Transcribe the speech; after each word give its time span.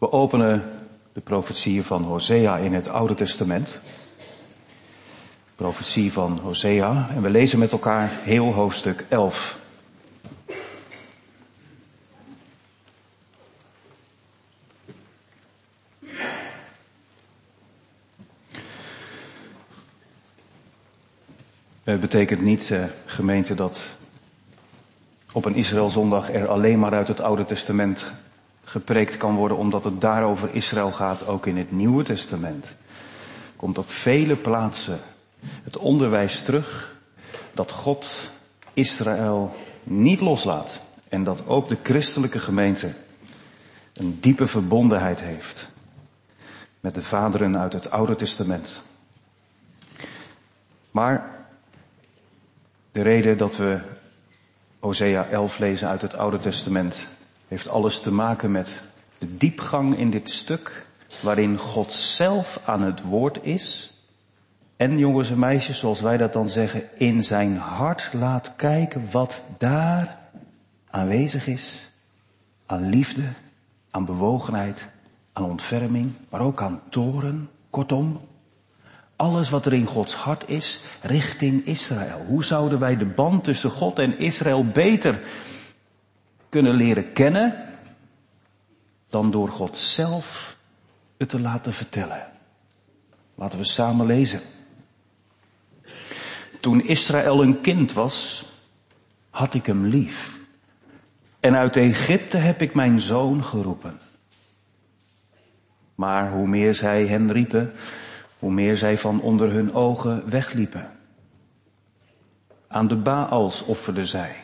We 0.00 0.12
openen 0.12 0.70
de 1.12 1.20
profetieën 1.20 1.84
van 1.84 2.02
Hosea 2.02 2.56
in 2.56 2.74
het 2.74 2.88
Oude 2.88 3.14
Testament. 3.14 3.80
Profetie 5.54 6.12
van 6.12 6.38
Hosea. 6.42 7.08
En 7.14 7.22
we 7.22 7.30
lezen 7.30 7.58
met 7.58 7.72
elkaar 7.72 8.10
heel 8.22 8.52
hoofdstuk 8.52 9.04
11. 9.08 9.58
Het 21.84 22.00
betekent 22.00 22.40
niet, 22.40 22.70
eh, 22.70 22.84
gemeente, 23.06 23.54
dat 23.54 23.82
op 25.32 25.44
een 25.44 25.54
Israëlzondag 25.54 26.32
er 26.32 26.48
alleen 26.48 26.78
maar 26.78 26.92
uit 26.92 27.08
het 27.08 27.20
Oude 27.20 27.44
Testament 27.44 28.12
gepreekt 28.70 29.16
kan 29.16 29.34
worden 29.34 29.56
omdat 29.56 29.84
het 29.84 30.00
daarover 30.00 30.54
Israël 30.54 30.92
gaat, 30.92 31.26
ook 31.26 31.46
in 31.46 31.56
het 31.56 31.72
Nieuwe 31.72 32.04
Testament. 32.04 32.66
Komt 33.56 33.78
op 33.78 33.90
vele 33.90 34.36
plaatsen 34.36 34.98
het 35.40 35.76
onderwijs 35.76 36.42
terug 36.42 36.96
dat 37.52 37.70
God 37.70 38.30
Israël 38.72 39.54
niet 39.82 40.20
loslaat 40.20 40.80
en 41.08 41.24
dat 41.24 41.46
ook 41.46 41.68
de 41.68 41.76
christelijke 41.82 42.38
gemeente 42.38 42.94
een 43.92 44.18
diepe 44.20 44.46
verbondenheid 44.46 45.20
heeft 45.20 45.70
met 46.80 46.94
de 46.94 47.02
vaderen 47.02 47.58
uit 47.58 47.72
het 47.72 47.90
Oude 47.90 48.14
Testament. 48.14 48.82
Maar 50.90 51.46
de 52.92 53.02
reden 53.02 53.36
dat 53.36 53.56
we 53.56 53.78
Hosea 54.78 55.26
11 55.26 55.58
lezen 55.58 55.88
uit 55.88 56.02
het 56.02 56.14
Oude 56.14 56.38
Testament 56.38 57.08
heeft 57.50 57.68
alles 57.68 58.00
te 58.00 58.12
maken 58.12 58.50
met 58.50 58.82
de 59.18 59.36
diepgang 59.36 59.98
in 59.98 60.10
dit 60.10 60.30
stuk 60.30 60.86
waarin 61.22 61.58
God 61.58 61.92
zelf 61.92 62.60
aan 62.64 62.82
het 62.82 63.02
woord 63.02 63.38
is 63.42 63.94
en 64.76 64.98
jongens 64.98 65.30
en 65.30 65.38
meisjes, 65.38 65.78
zoals 65.78 66.00
wij 66.00 66.16
dat 66.16 66.32
dan 66.32 66.48
zeggen, 66.48 66.82
in 66.98 67.22
zijn 67.22 67.56
hart 67.56 68.10
laat 68.12 68.52
kijken 68.56 69.08
wat 69.10 69.44
daar 69.58 70.18
aanwezig 70.90 71.46
is 71.46 71.90
aan 72.66 72.88
liefde, 72.88 73.22
aan 73.90 74.04
bewogenheid, 74.04 74.88
aan 75.32 75.44
ontferming, 75.44 76.12
maar 76.28 76.40
ook 76.40 76.62
aan 76.62 76.80
toren, 76.88 77.50
kortom, 77.70 78.20
alles 79.16 79.50
wat 79.50 79.66
er 79.66 79.72
in 79.72 79.86
Gods 79.86 80.14
hart 80.14 80.48
is 80.48 80.80
richting 81.02 81.66
Israël. 81.66 82.24
Hoe 82.26 82.44
zouden 82.44 82.78
wij 82.78 82.96
de 82.96 83.06
band 83.06 83.44
tussen 83.44 83.70
God 83.70 83.98
en 83.98 84.18
Israël 84.18 84.64
beter 84.64 85.20
kunnen 86.50 86.74
leren 86.74 87.12
kennen 87.12 87.64
dan 89.08 89.30
door 89.30 89.48
God 89.48 89.76
zelf 89.76 90.56
het 91.16 91.28
te 91.28 91.40
laten 91.40 91.72
vertellen? 91.72 92.26
Laten 93.34 93.58
we 93.58 93.64
samen 93.64 94.06
lezen. 94.06 94.40
Toen 96.60 96.84
Israël 96.86 97.42
een 97.42 97.60
kind 97.60 97.92
was, 97.92 98.48
had 99.30 99.54
ik 99.54 99.66
hem 99.66 99.86
lief. 99.86 100.38
En 101.40 101.56
uit 101.56 101.76
Egypte 101.76 102.36
heb 102.36 102.62
ik 102.62 102.74
mijn 102.74 103.00
zoon 103.00 103.44
geroepen. 103.44 103.98
Maar 105.94 106.30
hoe 106.30 106.46
meer 106.46 106.74
zij 106.74 107.06
hen 107.06 107.32
riepen, 107.32 107.72
hoe 108.38 108.52
meer 108.52 108.76
zij 108.76 108.98
van 108.98 109.20
onder 109.20 109.50
hun 109.50 109.74
ogen 109.74 110.30
wegliepen. 110.30 110.90
Aan 112.68 112.88
de 112.88 112.96
Baals 112.96 113.62
offerden 113.62 114.06
zij. 114.06 114.36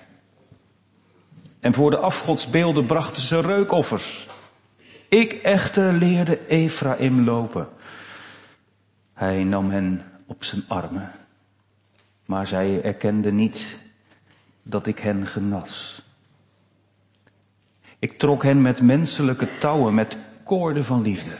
En 1.60 1.74
voor 1.74 1.90
de 1.90 1.98
afgodsbeelden 1.98 2.86
brachten 2.86 3.22
ze 3.22 3.40
reukoffers. 3.40 4.26
Ik 5.08 5.32
echter 5.32 5.92
leerde 5.92 6.46
Ephraim 6.46 7.24
lopen. 7.24 7.68
Hij 9.12 9.44
nam 9.44 9.70
hen 9.70 10.02
op 10.26 10.44
zijn 10.44 10.62
armen. 10.68 11.12
Maar 12.24 12.46
zij 12.46 12.82
erkenden 12.82 13.34
niet 13.34 13.78
dat 14.62 14.86
ik 14.86 14.98
hen 14.98 15.26
genas. 15.26 16.02
Ik 17.98 18.18
trok 18.18 18.42
hen 18.42 18.60
met 18.60 18.80
menselijke 18.80 19.58
touwen, 19.58 19.94
met 19.94 20.18
koorden 20.44 20.84
van 20.84 21.02
liefde. 21.02 21.36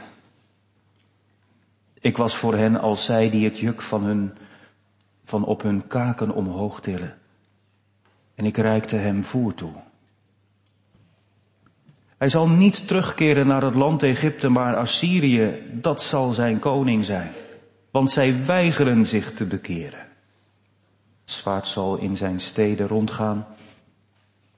Ik 1.99 2.17
was 2.17 2.35
voor 2.35 2.55
hen 2.55 2.79
als 2.79 3.03
zij 3.03 3.29
die 3.29 3.45
het 3.45 3.59
juk 3.59 3.81
van, 3.81 4.03
hun, 4.03 4.37
van 5.23 5.45
op 5.45 5.61
hun 5.61 5.87
kaken 5.87 6.31
omhoog 6.31 6.81
tillen. 6.81 7.17
En 8.35 8.45
ik 8.45 8.57
reikte 8.57 8.95
hem 8.95 9.23
voer 9.23 9.53
toe. 9.53 9.73
Hij 12.17 12.29
zal 12.29 12.47
niet 12.47 12.87
terugkeren 12.87 13.47
naar 13.47 13.63
het 13.63 13.75
land 13.75 14.03
Egypte, 14.03 14.49
maar 14.49 14.75
Assyrië, 14.75 15.69
dat 15.71 16.03
zal 16.03 16.33
zijn 16.33 16.59
koning 16.59 17.05
zijn. 17.05 17.31
Want 17.91 18.11
zij 18.11 18.45
weigeren 18.45 19.05
zich 19.05 19.33
te 19.33 19.45
bekeren. 19.45 20.07
Het 21.21 21.31
zwaard 21.31 21.67
zal 21.67 21.97
in 21.97 22.17
zijn 22.17 22.39
steden 22.39 22.87
rondgaan 22.87 23.45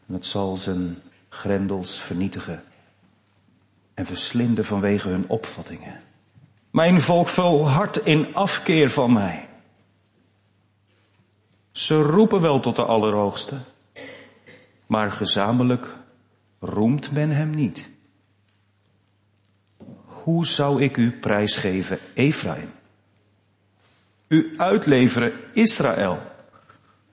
en 0.07 0.13
het 0.13 0.25
zal 0.25 0.57
zijn 0.57 0.97
grendels 1.29 1.97
vernietigen 1.97 2.63
en 3.93 4.05
verslinden 4.05 4.65
vanwege 4.65 5.09
hun 5.09 5.25
opvattingen. 5.27 6.01
Mijn 6.71 7.01
volk 7.01 7.27
volhardt 7.27 8.05
in 8.05 8.35
afkeer 8.35 8.89
van 8.89 9.13
mij. 9.13 9.47
Ze 11.71 12.01
roepen 12.01 12.41
wel 12.41 12.59
tot 12.59 12.75
de 12.75 12.83
Allerhoogste, 12.85 13.57
maar 14.87 15.11
gezamenlijk 15.11 15.98
roemt 16.59 17.11
men 17.11 17.29
hem 17.29 17.49
niet. 17.49 17.89
Hoe 20.05 20.45
zou 20.45 20.81
ik 20.81 20.97
u 20.97 21.11
prijsgeven, 21.11 21.99
Ephraim? 22.13 22.71
U 24.27 24.53
uitleveren, 24.57 25.31
Israël. 25.53 26.19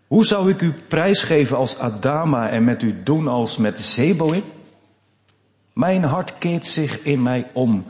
Hoe 0.06 0.24
zou 0.24 0.50
ik 0.50 0.60
u 0.60 0.72
prijsgeven 0.88 1.56
als 1.56 1.78
Adama 1.78 2.48
en 2.48 2.64
met 2.64 2.82
u 2.82 3.02
doen 3.02 3.28
als 3.28 3.56
met 3.56 3.80
Zeboïm? 3.80 4.44
Mijn 5.72 6.04
hart 6.04 6.38
keert 6.38 6.66
zich 6.66 7.02
in 7.02 7.22
mij 7.22 7.50
om. 7.52 7.86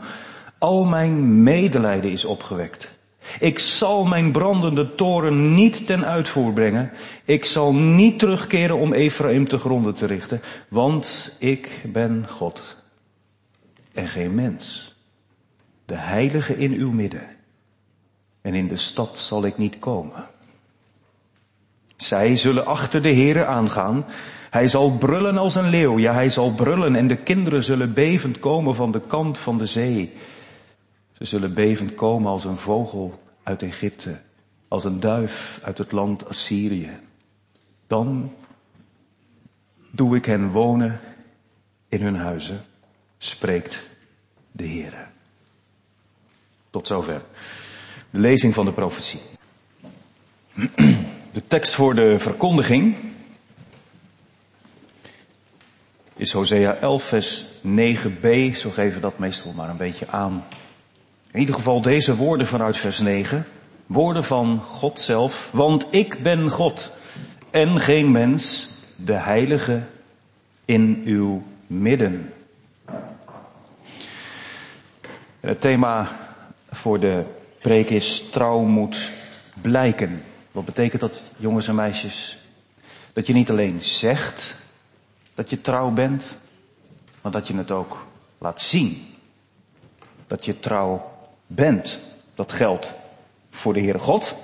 Al 0.57 0.83
mijn 0.83 1.43
medelijden 1.43 2.11
is 2.11 2.25
opgewekt. 2.25 2.96
Ik 3.39 3.59
zal 3.59 4.05
mijn 4.05 4.31
brandende 4.31 4.95
toren 4.95 5.53
niet 5.53 5.85
ten 5.85 6.05
uitvoer 6.05 6.53
brengen. 6.53 6.91
Ik 7.25 7.45
zal 7.45 7.73
niet 7.73 8.19
terugkeren 8.19 8.77
om 8.77 8.93
Ephraim 8.93 9.47
te 9.47 9.57
gronden 9.57 9.95
te 9.95 10.05
richten, 10.05 10.41
want 10.69 11.35
ik 11.39 11.85
ben 11.85 12.25
God 12.29 12.77
en 13.93 14.07
geen 14.07 14.35
mens. 14.35 14.95
De 15.85 15.95
heilige 15.95 16.57
in 16.57 16.71
uw 16.71 16.91
midden. 16.91 17.27
En 18.41 18.53
in 18.53 18.67
de 18.67 18.75
stad 18.75 19.19
zal 19.19 19.45
ik 19.45 19.57
niet 19.57 19.79
komen. 19.79 20.25
Zij 21.97 22.35
zullen 22.35 22.65
achter 22.65 23.01
de 23.01 23.13
Here 23.13 23.45
aangaan. 23.45 24.05
Hij 24.49 24.67
zal 24.67 24.91
brullen 24.91 25.37
als 25.37 25.55
een 25.55 25.69
leeuw. 25.69 25.99
Ja, 25.99 26.13
hij 26.13 26.29
zal 26.29 26.51
brullen 26.51 26.95
en 26.95 27.07
de 27.07 27.15
kinderen 27.15 27.63
zullen 27.63 27.93
bevend 27.93 28.39
komen 28.39 28.75
van 28.75 28.91
de 28.91 29.01
kant 29.01 29.37
van 29.37 29.57
de 29.57 29.65
zee. 29.65 30.13
Ze 31.17 31.25
zullen 31.25 31.53
bevend 31.53 31.95
komen 31.95 32.31
als 32.31 32.45
een 32.45 32.57
vogel 32.57 33.23
uit 33.43 33.61
Egypte, 33.61 34.19
als 34.67 34.83
een 34.83 34.99
duif 34.99 35.59
uit 35.63 35.77
het 35.77 35.91
land 35.91 36.27
Assyrië. 36.27 36.99
Dan 37.87 38.33
doe 39.91 40.15
ik 40.15 40.25
hen 40.25 40.51
wonen 40.51 40.99
in 41.89 42.01
hun 42.01 42.15
huizen, 42.15 42.65
spreekt 43.17 43.81
de 44.51 44.67
Heere. 44.67 45.05
Tot 46.69 46.87
zover. 46.87 47.21
De 48.09 48.19
lezing 48.19 48.53
van 48.53 48.65
de 48.65 48.71
profetie. 48.71 49.19
De 51.31 51.47
tekst 51.47 51.73
voor 51.73 51.95
de 51.95 52.19
verkondiging 52.19 52.95
is 56.15 56.31
Hosea 56.31 56.75
11 56.75 57.03
vers 57.03 57.45
9b. 57.67 58.55
Zo 58.55 58.69
geven 58.69 58.93
we 58.93 58.99
dat 58.99 59.19
meestal 59.19 59.53
maar 59.53 59.69
een 59.69 59.77
beetje 59.77 60.07
aan. 60.07 60.43
In 61.31 61.39
ieder 61.39 61.55
geval 61.55 61.81
deze 61.81 62.15
woorden 62.15 62.47
vanuit 62.47 62.77
vers 62.77 62.99
9. 62.99 63.45
Woorden 63.85 64.23
van 64.23 64.61
God 64.67 64.99
zelf. 64.99 65.49
Want 65.51 65.87
ik 65.89 66.23
ben 66.23 66.49
God 66.49 66.91
en 67.49 67.79
geen 67.79 68.11
mens, 68.11 68.69
de 68.95 69.13
heilige 69.13 69.83
in 70.65 71.01
uw 71.05 71.43
midden. 71.67 72.33
Het 75.39 75.61
thema 75.61 76.17
voor 76.71 76.99
de 76.99 77.25
preek 77.61 77.89
is 77.89 78.29
trouw 78.29 78.59
moet 78.59 79.11
blijken. 79.61 80.23
Wat 80.51 80.65
betekent 80.65 81.01
dat, 81.01 81.31
jongens 81.37 81.67
en 81.67 81.75
meisjes? 81.75 82.37
Dat 83.13 83.27
je 83.27 83.33
niet 83.33 83.49
alleen 83.49 83.81
zegt 83.81 84.55
dat 85.35 85.49
je 85.49 85.61
trouw 85.61 85.89
bent, 85.89 86.37
maar 87.21 87.31
dat 87.31 87.47
je 87.47 87.55
het 87.55 87.71
ook 87.71 88.05
laat 88.37 88.61
zien. 88.61 89.15
Dat 90.27 90.45
je 90.45 90.59
trouw 90.59 91.16
bent. 91.47 91.99
Dat 92.35 92.51
geldt 92.51 92.93
voor 93.49 93.73
de 93.73 93.81
Heere 93.81 93.99
God. 93.99 94.35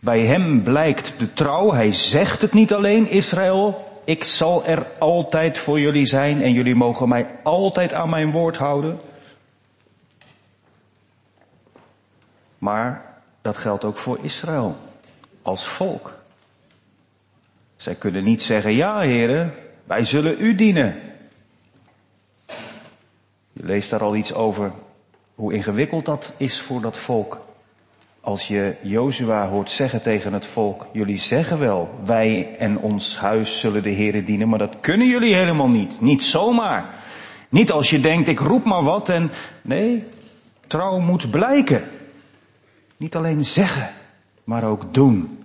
Bij 0.00 0.20
hem 0.20 0.62
blijkt 0.62 1.18
de 1.18 1.32
trouw. 1.32 1.72
Hij 1.72 1.92
zegt 1.92 2.42
het 2.42 2.52
niet 2.52 2.72
alleen, 2.72 3.08
Israël, 3.08 3.86
Ik 4.04 4.24
zal 4.24 4.64
er 4.64 4.86
altijd 4.98 5.58
voor 5.58 5.80
jullie 5.80 6.06
zijn 6.06 6.42
en 6.42 6.52
jullie 6.52 6.74
mogen 6.74 7.08
mij 7.08 7.30
altijd 7.42 7.92
aan 7.92 8.10
mijn 8.10 8.32
woord 8.32 8.56
houden. 8.56 9.00
Maar 12.58 13.20
dat 13.42 13.56
geldt 13.56 13.84
ook 13.84 13.96
voor 13.96 14.18
Israël 14.22 14.76
als 15.42 15.66
volk. 15.66 16.18
Zij 17.76 17.94
kunnen 17.94 18.24
niet 18.24 18.42
zeggen, 18.42 18.74
ja 18.74 19.00
heren, 19.00 19.54
wij 19.84 20.04
zullen 20.04 20.36
u 20.38 20.54
dienen. 20.54 21.07
Je 23.58 23.64
leest 23.64 23.90
daar 23.90 24.02
al 24.02 24.16
iets 24.16 24.34
over 24.34 24.72
hoe 25.34 25.52
ingewikkeld 25.52 26.04
dat 26.04 26.32
is 26.36 26.60
voor 26.60 26.80
dat 26.80 26.98
volk. 26.98 27.40
Als 28.20 28.48
je 28.48 28.76
Jozua 28.82 29.48
hoort 29.48 29.70
zeggen 29.70 30.02
tegen 30.02 30.32
het 30.32 30.46
volk, 30.46 30.86
jullie 30.92 31.16
zeggen 31.16 31.58
wel, 31.58 32.00
wij 32.04 32.56
en 32.58 32.78
ons 32.78 33.18
huis 33.18 33.60
zullen 33.60 33.82
de 33.82 33.90
heren 33.90 34.24
dienen, 34.24 34.48
maar 34.48 34.58
dat 34.58 34.80
kunnen 34.80 35.08
jullie 35.08 35.34
helemaal 35.34 35.68
niet. 35.68 36.00
Niet 36.00 36.22
zomaar. 36.24 36.84
Niet 37.48 37.72
als 37.72 37.90
je 37.90 38.00
denkt, 38.00 38.28
ik 38.28 38.38
roep 38.38 38.64
maar 38.64 38.82
wat 38.82 39.08
en, 39.08 39.30
nee, 39.62 40.04
trouw 40.66 40.98
moet 40.98 41.30
blijken. 41.30 41.84
Niet 42.96 43.16
alleen 43.16 43.44
zeggen, 43.44 43.90
maar 44.44 44.64
ook 44.64 44.94
doen. 44.94 45.44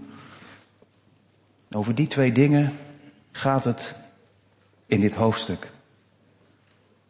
Over 1.72 1.96
die 1.96 2.08
twee 2.08 2.32
dingen 2.32 2.78
gaat 3.32 3.64
het 3.64 3.96
in 4.86 5.00
dit 5.00 5.16
hoofdstuk. 5.16 5.72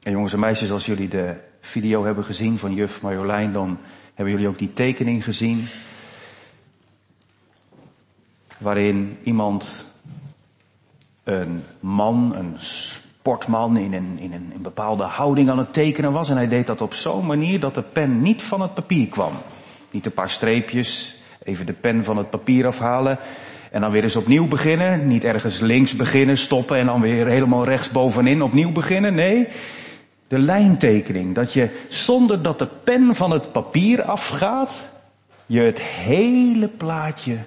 En 0.03 0.11
jongens 0.11 0.33
en 0.33 0.39
meisjes, 0.39 0.71
als 0.71 0.85
jullie 0.85 1.07
de 1.07 1.35
video 1.59 2.05
hebben 2.05 2.23
gezien 2.23 2.57
van 2.57 2.73
juf 2.73 3.01
Marjolein, 3.01 3.51
dan 3.51 3.77
hebben 4.13 4.33
jullie 4.33 4.49
ook 4.49 4.59
die 4.59 4.73
tekening 4.73 5.23
gezien. 5.23 5.67
Waarin 8.57 9.17
iemand, 9.23 9.87
een 11.23 11.63
man, 11.79 12.35
een 12.35 12.53
sportman 12.57 13.77
in 13.77 13.93
een, 13.93 14.17
in, 14.19 14.33
een, 14.33 14.53
bepaalde 14.61 15.03
houding 15.03 15.49
aan 15.49 15.57
het 15.57 15.73
tekenen 15.73 16.11
was. 16.11 16.29
En 16.29 16.35
hij 16.35 16.47
deed 16.47 16.67
dat 16.67 16.81
op 16.81 16.93
zo'n 16.93 17.25
manier 17.25 17.59
dat 17.59 17.75
de 17.75 17.83
pen 17.83 18.21
niet 18.21 18.43
van 18.43 18.61
het 18.61 18.73
papier 18.73 19.07
kwam. 19.07 19.33
Niet 19.91 20.05
een 20.05 20.11
paar 20.11 20.29
streepjes, 20.29 21.15
even 21.43 21.65
de 21.65 21.73
pen 21.73 22.03
van 22.03 22.17
het 22.17 22.29
papier 22.29 22.65
afhalen. 22.65 23.19
En 23.71 23.81
dan 23.81 23.91
weer 23.91 24.03
eens 24.03 24.15
opnieuw 24.15 24.47
beginnen. 24.47 25.07
Niet 25.07 25.23
ergens 25.23 25.59
links 25.59 25.95
beginnen, 25.95 26.37
stoppen 26.37 26.77
en 26.77 26.85
dan 26.85 27.01
weer 27.01 27.27
helemaal 27.27 27.65
rechts 27.65 27.89
bovenin 27.91 28.41
opnieuw 28.41 28.71
beginnen. 28.71 29.13
Nee, 29.15 29.47
de 30.33 30.39
lijntekening. 30.39 31.35
Dat 31.35 31.53
je 31.53 31.85
zonder 31.89 32.41
dat 32.41 32.59
de 32.59 32.67
pen 32.83 33.15
van 33.15 33.31
het 33.31 33.51
papier 33.51 34.03
afgaat, 34.03 34.89
je 35.45 35.59
het 35.59 35.81
hele 35.81 36.67
plaatje 36.67 37.37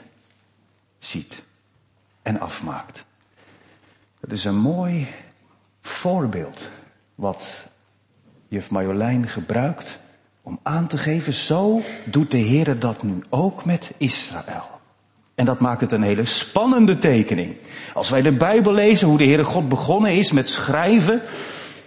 ziet 0.98 1.42
en 2.22 2.40
afmaakt. 2.40 3.04
Het 4.20 4.32
is 4.32 4.44
een 4.44 4.58
mooi 4.58 5.06
voorbeeld 5.80 6.68
wat 7.14 7.66
juf 8.48 8.70
Marjolein 8.70 9.28
gebruikt 9.28 10.00
om 10.42 10.58
aan 10.62 10.86
te 10.86 10.98
geven, 10.98 11.32
zo 11.32 11.80
doet 12.04 12.30
de 12.30 12.38
Heer 12.38 12.78
dat 12.78 13.02
nu 13.02 13.22
ook 13.28 13.64
met 13.64 13.92
Israël. 13.96 14.80
En 15.34 15.44
dat 15.44 15.60
maakt 15.60 15.80
het 15.80 15.92
een 15.92 16.02
hele 16.02 16.24
spannende 16.24 16.98
tekening. 16.98 17.56
Als 17.94 18.10
wij 18.10 18.22
de 18.22 18.32
Bijbel 18.32 18.72
lezen, 18.72 19.08
hoe 19.08 19.18
de 19.18 19.24
Heere 19.24 19.44
God 19.44 19.68
begonnen 19.68 20.12
is 20.12 20.32
met 20.32 20.48
schrijven, 20.48 21.22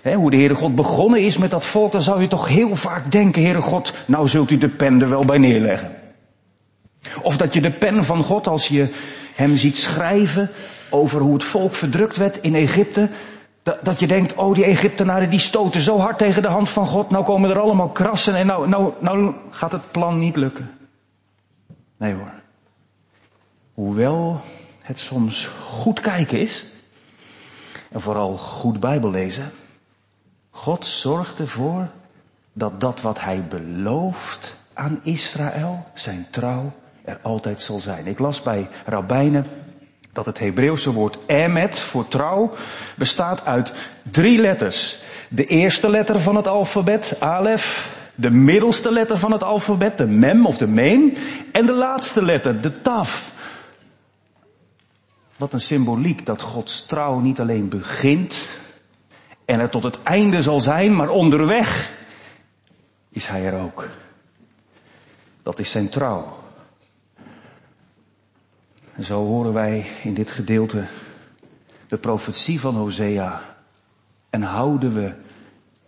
hoe 0.04 0.30
de 0.30 0.38
Heere 0.38 0.56
God 0.56 0.76
begonnen 0.76 1.22
is 1.22 1.38
met 1.38 1.52
dat 1.52 1.66
volk, 1.66 1.92
dan 1.92 2.02
zou 2.02 2.22
je 2.22 2.28
toch 2.28 2.48
heel 2.48 2.76
vaak 2.76 3.12
denken, 3.12 3.42
Heere 3.42 3.62
God, 3.62 3.94
nou 4.06 4.28
zult 4.28 4.52
u 4.52 4.58
de 4.58 4.70
pen 4.70 5.02
er 5.02 5.10
wel 5.10 5.26
bij 5.26 5.38
neerleggen. 5.38 5.96
Of 7.22 7.38
dat 7.38 7.54
je 7.54 7.62
de 7.62 7.72
pen 7.72 8.04
van 8.04 8.24
God, 8.24 8.48
als 8.48 8.68
je 8.68 8.88
hem 9.36 9.56
ziet 9.56 9.78
schrijven 9.78 10.50
over 10.90 11.22
hoe 11.22 11.34
het 11.34 11.44
volk 11.44 11.74
verdrukt 11.74 12.18
werd 12.18 12.42
in 12.42 12.56
Egypte, 12.56 13.10
dat, 13.64 13.86
dat 13.86 14.00
je 14.00 14.08
denkt, 14.08 14.36
oh 14.36 14.56
die 14.56 14.64
Egyptenaren 14.64 15.30
die 15.30 15.40
stoten 15.40 15.82
zo 15.82 15.98
hard 15.98 16.18
tegen 16.18 16.42
de 16.42 16.48
hand 16.48 16.70
van 16.70 16.88
God, 16.88 17.10
nou 17.10 17.24
komen 17.26 17.50
er 17.50 17.60
allemaal 17.60 17.90
krassen 17.90 18.36
en 18.36 18.46
nou, 18.46 18.68
nou, 18.68 18.94
nou 19.00 19.34
gaat 19.50 19.72
het 19.72 19.92
plan 19.92 20.18
niet 20.18 20.36
lukken. 20.36 20.72
Nee 21.98 22.14
hoor. 22.14 22.34
Hoewel 23.74 24.42
het 24.82 25.00
soms 25.00 25.46
goed 25.46 26.00
kijken 26.00 26.40
is, 26.40 26.74
en 27.92 28.02
vooral 28.02 28.38
goed 28.38 28.80
Bijbel 28.80 29.12
lezen, 29.12 29.52
God 30.60 30.86
zorgt 30.86 31.40
ervoor 31.40 31.88
dat 32.54 32.80
dat 32.80 33.02
wat 33.02 33.20
hij 33.20 33.44
belooft 33.50 34.56
aan 34.74 35.00
Israël, 35.04 35.86
zijn 35.94 36.28
trouw, 36.30 36.72
er 37.02 37.20
altijd 37.22 37.62
zal 37.62 37.80
zijn. 37.80 38.08
Ik 38.08 38.20
las 38.20 38.42
bij 38.42 38.70
rabbijnen 38.86 39.46
dat 40.12 40.26
het 40.26 40.40
Hebreeuwse 40.40 40.92
woord 40.92 41.18
emet 41.26 41.80
voor 41.80 42.08
trouw 42.08 42.52
bestaat 42.96 43.46
uit 43.46 43.74
drie 44.12 44.42
letters. 44.42 45.02
De 45.30 45.46
eerste 45.46 45.90
letter 45.90 46.20
van 46.20 46.36
het 46.36 46.48
alfabet, 46.48 47.16
alef, 47.20 47.96
de 48.16 48.30
middelste 48.30 48.92
letter 48.92 49.18
van 49.18 49.32
het 49.32 49.44
alfabet, 49.44 49.98
de 49.98 50.08
mem 50.08 50.46
of 50.46 50.58
de 50.58 50.68
mem, 50.68 51.14
en 51.52 51.66
de 51.66 51.74
laatste 51.74 52.22
letter, 52.22 52.62
de 52.62 52.82
taf. 52.82 53.32
Wat 55.38 55.54
een 55.54 55.62
symboliek 55.62 56.26
dat 56.26 56.42
Gods 56.42 56.86
trouw 56.86 57.20
niet 57.20 57.40
alleen 57.40 57.70
begint 57.70 58.36
en 59.50 59.60
er 59.60 59.70
tot 59.70 59.84
het 59.84 60.04
einde 60.04 60.42
zal 60.42 60.60
zijn, 60.60 60.96
maar 60.96 61.10
onderweg 61.10 61.98
is 63.10 63.28
Hij 63.28 63.46
er 63.46 63.62
ook. 63.62 63.88
Dat 65.44 65.60
is 65.60 65.72
zijn 65.72 65.90
trouw. 65.90 66.38
Zo 69.02 69.26
horen 69.26 69.54
wij 69.54 69.86
in 70.04 70.14
dit 70.14 70.32
gedeelte 70.32 70.86
de 71.88 71.98
profetie 71.98 72.60
van 72.60 72.76
Hosea 72.76 73.42
en 74.30 74.42
houden 74.42 74.94
we 74.94 75.14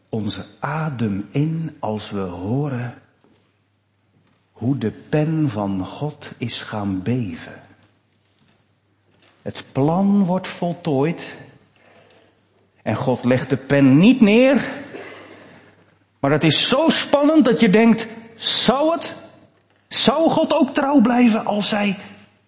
onze 0.10 0.46
adem 0.60 1.28
in 1.31 1.78
als 1.80 2.12
we 2.12 2.19
horen 2.19 2.94
hoe 4.52 4.78
de 4.78 4.92
pen 4.92 5.50
van 5.50 5.86
God 5.86 6.31
is 6.38 6.62
gaan 6.62 7.02
beven. 7.02 7.62
Het 9.42 9.63
plan 9.72 10.25
wordt 10.25 10.48
voltooid 10.48 11.36
en 12.83 12.95
God 12.95 13.24
legt 13.25 13.50
de 13.50 13.57
pen 13.57 13.98
niet 13.98 14.22
neer, 14.22 14.69
maar 16.19 16.31
het 16.31 16.44
is 16.44 16.68
zo 16.68 16.89
spannend 16.89 17.45
dat 17.45 17.60
je 17.60 17.69
denkt, 17.69 18.07
zou 18.36 18.92
het, 18.94 19.16
zou 19.88 20.30
God 20.30 20.54
ook 20.54 20.74
trouw 20.74 21.01
blijven 21.01 21.45
als 21.45 21.69
zij 21.69 21.98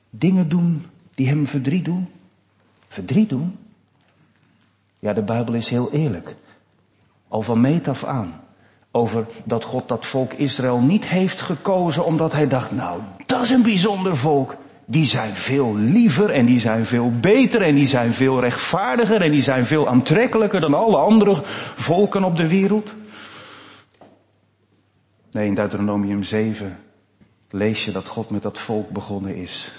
dingen 0.09 0.49
doen 0.49 0.85
die 1.15 1.27
hem 1.27 1.47
verdriet 1.47 1.85
doen? 1.85 2.07
Verdriet 2.87 3.29
doen? 3.29 3.57
Ja, 4.99 5.13
de 5.13 5.21
Bijbel 5.21 5.53
is 5.53 5.69
heel 5.69 5.91
eerlijk. 5.91 6.35
Al 7.27 7.41
van 7.41 7.61
meet 7.61 7.87
af 7.87 8.03
aan. 8.03 8.41
Over 8.91 9.25
dat 9.45 9.63
God 9.63 9.87
dat 9.87 10.05
volk 10.05 10.33
Israël 10.33 10.79
niet 10.79 11.05
heeft 11.05 11.41
gekozen 11.41 12.05
omdat 12.05 12.33
hij 12.33 12.47
dacht, 12.47 12.71
nou, 12.71 12.99
dat 13.25 13.41
is 13.41 13.49
een 13.49 13.63
bijzonder 13.63 14.17
volk. 14.17 14.57
Die 14.85 15.05
zijn 15.05 15.33
veel 15.33 15.75
liever 15.77 16.29
en 16.29 16.45
die 16.45 16.59
zijn 16.59 16.85
veel 16.85 17.11
beter 17.19 17.61
en 17.61 17.75
die 17.75 17.87
zijn 17.87 18.13
veel 18.13 18.39
rechtvaardiger 18.39 19.21
en 19.21 19.31
die 19.31 19.41
zijn 19.41 19.65
veel 19.65 19.87
aantrekkelijker 19.87 20.61
dan 20.61 20.73
alle 20.73 20.97
andere 20.97 21.35
volken 21.75 22.23
op 22.23 22.37
de 22.37 22.47
wereld. 22.47 22.95
Nee, 25.31 25.47
in 25.47 25.55
Deuteronomium 25.55 26.23
7 26.23 26.79
lees 27.49 27.85
je 27.85 27.91
dat 27.91 28.07
God 28.07 28.29
met 28.29 28.41
dat 28.41 28.59
volk 28.59 28.89
begonnen 28.89 29.35
is 29.35 29.71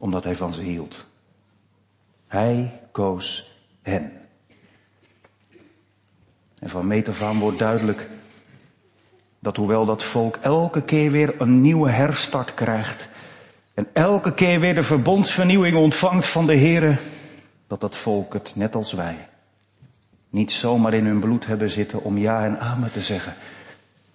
omdat 0.00 0.24
hij 0.24 0.36
van 0.36 0.52
ze 0.52 0.62
hield. 0.62 1.06
Hij 2.26 2.80
koos 2.92 3.56
hen. 3.82 4.12
En 6.58 6.68
van 6.68 6.86
meet 6.86 7.08
af 7.08 7.22
aan 7.22 7.38
wordt 7.38 7.58
duidelijk 7.58 8.08
dat 9.38 9.56
hoewel 9.56 9.84
dat 9.84 10.02
volk 10.02 10.36
elke 10.36 10.82
keer 10.82 11.10
weer 11.10 11.40
een 11.40 11.60
nieuwe 11.60 11.90
herstart 11.90 12.54
krijgt 12.54 13.09
en 13.80 13.88
elke 13.92 14.34
keer 14.34 14.60
weer 14.60 14.74
de 14.74 14.82
verbondsvernieuwing 14.82 15.76
ontvangt 15.76 16.26
van 16.26 16.46
de 16.46 16.56
Here, 16.56 16.96
dat 17.66 17.80
dat 17.80 17.96
volk 17.96 18.32
het, 18.32 18.52
net 18.54 18.74
als 18.74 18.92
wij, 18.92 19.28
niet 20.30 20.52
zomaar 20.52 20.94
in 20.94 21.06
hun 21.06 21.20
bloed 21.20 21.46
hebben 21.46 21.70
zitten 21.70 22.02
om 22.02 22.18
ja 22.18 22.44
en 22.44 22.58
amen 22.58 22.90
te 22.90 23.00
zeggen 23.00 23.34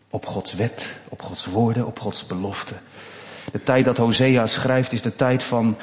op 0.10 0.26
Gods 0.26 0.54
wet, 0.54 0.98
op 1.10 1.22
Gods 1.22 1.46
woorden, 1.46 1.86
op 1.86 2.00
Gods 2.00 2.26
belofte. 2.26 2.74
De 3.52 3.64
tijd 3.64 3.86
dat 3.86 3.98
Hosea 3.98 4.48
schrijft 4.48 4.92
is 4.92 5.02
de 5.02 5.16
tijd 5.16 5.44
van 5.44 5.78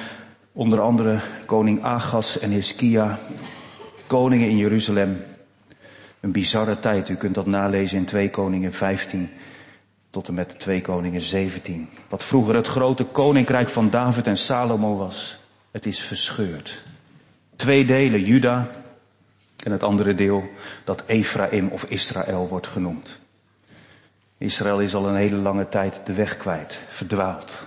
onder 0.53 0.81
andere 0.81 1.21
koning 1.47 1.83
Agas 1.83 2.39
en 2.39 2.51
Hiskia, 2.51 3.19
koningen 4.07 4.49
in 4.49 4.57
Jeruzalem. 4.57 5.25
Een 6.21 6.33
bizarre 6.33 6.79
tijd, 6.79 7.09
u 7.09 7.15
kunt 7.15 7.35
dat 7.35 7.47
nalezen 7.47 7.99
in 7.99 8.05
2 8.05 8.31
Koningen 8.31 8.73
15 8.73 9.31
tot 10.13 10.29
en 10.29 10.35
met 10.35 10.59
2 10.59 10.81
Koningen 10.81 11.21
17. 11.21 11.89
Wat 12.09 12.25
vroeger 12.25 12.55
het 12.55 12.67
grote 12.67 13.05
koninkrijk 13.05 13.69
van 13.69 13.91
David 13.91 14.27
en 14.27 14.37
Salomo 14.37 14.97
was, 14.97 15.39
het 15.71 15.87
is 15.87 16.01
verscheurd. 16.01 16.83
Twee 17.57 17.85
delen, 17.85 18.23
Juda 18.23 18.71
en 19.65 19.73
het 19.73 19.83
andere 19.83 20.15
deel 20.15 20.51
dat 20.85 21.03
Ephraim 21.07 21.69
of 21.69 21.85
Israël 21.85 22.49
wordt 22.49 22.67
genoemd. 22.67 23.19
Israël 24.39 24.81
is 24.81 24.95
al 24.95 25.09
een 25.09 25.17
hele 25.17 25.37
lange 25.37 25.69
tijd 25.69 26.01
de 26.05 26.13
weg 26.13 26.37
kwijt, 26.37 26.79
verdwaald. 26.89 27.65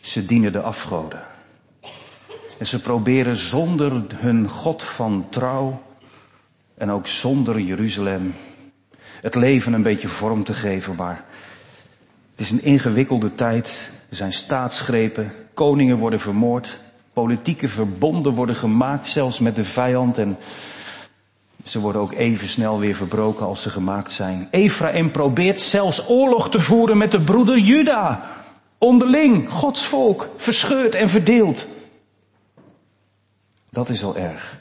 Ze 0.00 0.24
dienen 0.24 0.52
de 0.52 0.60
afgoden. 0.60 1.24
En 2.58 2.66
ze 2.66 2.80
proberen 2.80 3.36
zonder 3.36 4.04
hun 4.14 4.48
God 4.48 4.82
van 4.82 5.26
trouw 5.30 5.82
en 6.74 6.90
ook 6.90 7.06
zonder 7.06 7.60
Jeruzalem 7.60 8.34
het 9.20 9.34
leven 9.34 9.72
een 9.72 9.82
beetje 9.82 10.08
vorm 10.08 10.44
te 10.44 10.52
geven, 10.52 10.94
maar 10.94 11.24
het 12.30 12.40
is 12.40 12.50
een 12.50 12.64
ingewikkelde 12.64 13.34
tijd. 13.34 13.90
Er 14.08 14.16
zijn 14.16 14.32
staatsgrepen, 14.32 15.32
koningen 15.54 15.98
worden 15.98 16.20
vermoord, 16.20 16.78
politieke 17.12 17.68
verbonden 17.68 18.32
worden 18.32 18.54
gemaakt, 18.54 19.08
zelfs 19.08 19.38
met 19.38 19.56
de 19.56 19.64
vijand 19.64 20.18
en 20.18 20.38
ze 21.64 21.80
worden 21.80 22.00
ook 22.00 22.12
even 22.12 22.48
snel 22.48 22.78
weer 22.78 22.94
verbroken 22.94 23.46
als 23.46 23.62
ze 23.62 23.70
gemaakt 23.70 24.12
zijn. 24.12 24.48
Ephraim 24.50 25.10
probeert 25.10 25.60
zelfs 25.60 26.08
oorlog 26.08 26.50
te 26.50 26.60
voeren 26.60 26.96
met 26.96 27.10
de 27.10 27.20
broeder 27.20 27.58
Juda. 27.58 28.36
Onderling, 28.78 29.50
Gods 29.50 29.86
volk, 29.86 30.28
verscheurd 30.36 30.94
en 30.94 31.08
verdeeld. 31.08 31.68
Dat 33.70 33.88
is 33.88 34.04
al 34.04 34.16
erg. 34.16 34.58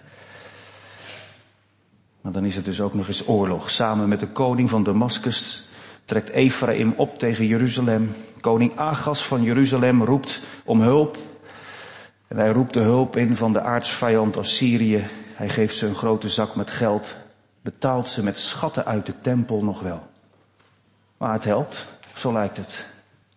Dan 2.32 2.46
is 2.46 2.56
het 2.56 2.66
dus 2.66 2.82
ook 2.82 2.94
nog 2.94 3.08
eens 3.08 3.28
oorlog. 3.28 3.72
Samen 3.72 4.10
met 4.10 4.20
de 4.20 4.28
koning 4.28 4.70
van 4.70 4.84
Damascus 4.84 5.70
trekt 6.06 6.30
Ephraim 6.30 6.94
op 6.98 7.20
tegen 7.20 7.46
Jeruzalem. 7.46 8.16
Koning 8.42 8.78
Agas 8.78 9.26
van 9.26 9.44
Jeruzalem 9.44 10.04
roept 10.04 10.42
om 10.66 10.82
hulp. 10.82 11.18
En 12.28 12.38
hij 12.38 12.50
roept 12.50 12.74
de 12.74 12.80
hulp 12.80 13.18
in 13.18 13.36
van 13.36 13.54
de 13.54 13.62
aardsvijand 13.62 14.38
Assyrië. 14.38 15.06
Hij 15.34 15.50
geeft 15.50 15.76
ze 15.76 15.86
een 15.86 15.96
grote 15.96 16.30
zak 16.30 16.56
met 16.56 16.70
geld. 16.70 17.16
Betaalt 17.62 18.10
ze 18.10 18.24
met 18.24 18.40
schatten 18.40 18.86
uit 18.86 19.06
de 19.06 19.14
tempel 19.22 19.64
nog 19.64 19.80
wel. 19.80 20.08
Maar 21.18 21.34
het 21.34 21.44
helpt, 21.44 21.86
zo 22.16 22.34
lijkt 22.34 22.58
het. 22.58 22.86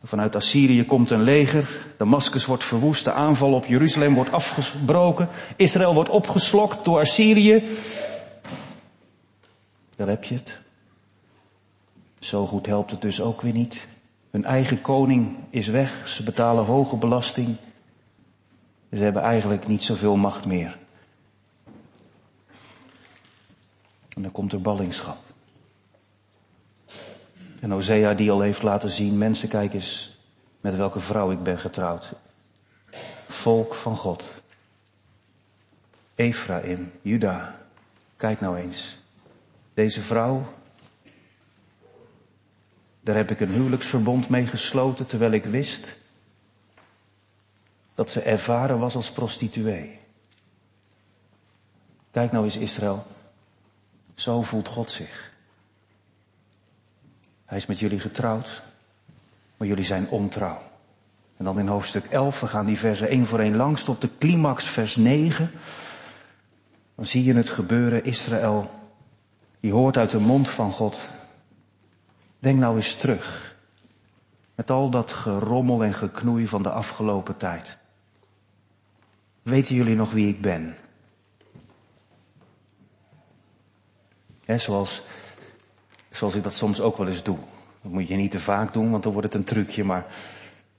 Vanuit 0.05 0.37
Assyrië 0.37 0.85
komt 0.85 1.11
een 1.11 1.23
leger. 1.23 1.69
Damascus 1.97 2.47
wordt 2.47 2.65
verwoest. 2.65 3.05
De 3.05 3.13
aanval 3.13 3.53
op 3.53 3.67
Jeruzalem 3.67 4.15
wordt 4.15 4.33
afgebroken. 4.33 5.29
Israël 5.57 5.95
wordt 5.95 6.11
opgeslokt 6.11 6.85
door 6.85 6.99
Assyrië. 6.99 7.65
Daar 10.01 10.09
heb 10.09 10.25
je 10.25 10.35
het. 10.35 10.59
Zo 12.19 12.47
goed 12.47 12.67
helpt 12.67 12.91
het 12.91 13.03
dus 13.03 13.21
ook 13.21 13.41
weer 13.41 13.53
niet. 13.53 13.89
Hun 14.31 14.45
eigen 14.45 14.81
koning 14.81 15.37
is 15.51 15.67
weg. 15.67 16.09
Ze 16.09 16.23
betalen 16.23 16.65
hoge 16.65 16.97
belasting. 16.97 17.57
Ze 18.93 19.03
hebben 19.03 19.23
eigenlijk 19.23 19.67
niet 19.67 19.83
zoveel 19.83 20.17
macht 20.17 20.47
meer. 20.47 20.79
En 24.09 24.23
dan 24.23 24.33
komt 24.33 24.53
er 24.53 24.61
ballingschap. 24.61 25.19
En 27.61 27.71
Hosea 27.71 28.15
die 28.15 28.31
al 28.31 28.41
heeft 28.41 28.63
laten 28.63 28.91
zien, 28.91 29.19
mensen 29.19 29.49
kijk 29.49 29.75
eens 29.75 30.19
met 30.61 30.77
welke 30.77 31.01
vrouw 31.01 31.31
ik 31.31 31.43
ben 31.43 31.59
getrouwd. 31.59 32.13
Volk 33.29 33.75
van 33.75 33.97
God. 33.97 34.35
Ephraim, 36.15 36.93
Juda. 37.03 37.57
Kijk 38.17 38.41
nou 38.41 38.57
eens. 38.57 38.99
Deze 39.75 40.01
vrouw, 40.01 40.53
daar 43.01 43.17
heb 43.17 43.31
ik 43.31 43.41
een 43.41 43.53
huwelijksverbond 43.53 44.29
mee 44.29 44.47
gesloten 44.47 45.07
terwijl 45.07 45.33
ik 45.33 45.45
wist 45.45 45.99
dat 47.95 48.11
ze 48.11 48.21
ervaren 48.21 48.79
was 48.79 48.95
als 48.95 49.11
prostituee. 49.11 49.99
Kijk 52.11 52.33
nou 52.33 52.45
eens 52.45 52.57
Israël, 52.57 53.07
zo 54.15 54.43
voelt 54.43 54.69
God 54.69 54.91
zich. 54.91 55.33
Hij 57.45 57.59
is 57.59 57.67
met 57.67 57.79
jullie 57.79 58.01
getrouwd, 58.01 58.63
maar 59.57 59.69
jullie 59.69 59.85
zijn 59.85 60.09
ontrouw. 60.09 60.63
En 61.37 61.45
dan 61.45 61.59
in 61.59 61.67
hoofdstuk 61.67 62.05
11, 62.05 62.41
we 62.41 62.47
gaan 62.47 62.67
die 62.67 62.79
versen 62.79 63.09
één 63.09 63.27
voor 63.27 63.39
één 63.39 63.57
langs 63.57 63.85
tot 63.85 64.01
de 64.01 64.09
climax 64.19 64.65
vers 64.65 64.97
9. 64.97 65.51
Dan 66.95 67.05
zie 67.05 67.25
je 67.25 67.35
het 67.35 67.51
gebeuren, 67.51 68.05
Israël, 68.05 68.80
die 69.61 69.73
hoort 69.73 69.97
uit 69.97 70.11
de 70.11 70.19
mond 70.19 70.49
van 70.49 70.73
God. 70.73 71.11
Denk 72.39 72.59
nou 72.59 72.77
eens 72.77 72.95
terug. 72.95 73.57
Met 74.55 74.71
al 74.71 74.91
dat 74.91 75.13
gerommel 75.13 75.85
en 75.85 75.95
geknoei 75.95 76.47
van 76.47 76.63
de 76.63 76.71
afgelopen 76.71 77.37
tijd. 77.37 77.79
Weten 79.43 79.75
jullie 79.75 79.97
nog 79.97 80.11
wie 80.11 80.29
ik 80.29 80.41
ben? 80.41 80.77
He, 84.45 84.59
zoals, 84.59 85.03
zoals 86.11 86.35
ik 86.35 86.43
dat 86.43 86.55
soms 86.55 86.81
ook 86.81 86.97
wel 86.97 87.07
eens 87.07 87.23
doe. 87.23 87.39
Dat 87.83 87.93
moet 87.93 88.09
je 88.09 88.17
niet 88.17 88.31
te 88.31 88.41
vaak 88.41 88.73
doen, 88.73 88.91
want 88.91 89.03
dan 89.03 89.13
wordt 89.13 89.27
het 89.27 89.37
een 89.37 89.47
trucje, 89.47 89.85
maar 89.85 90.07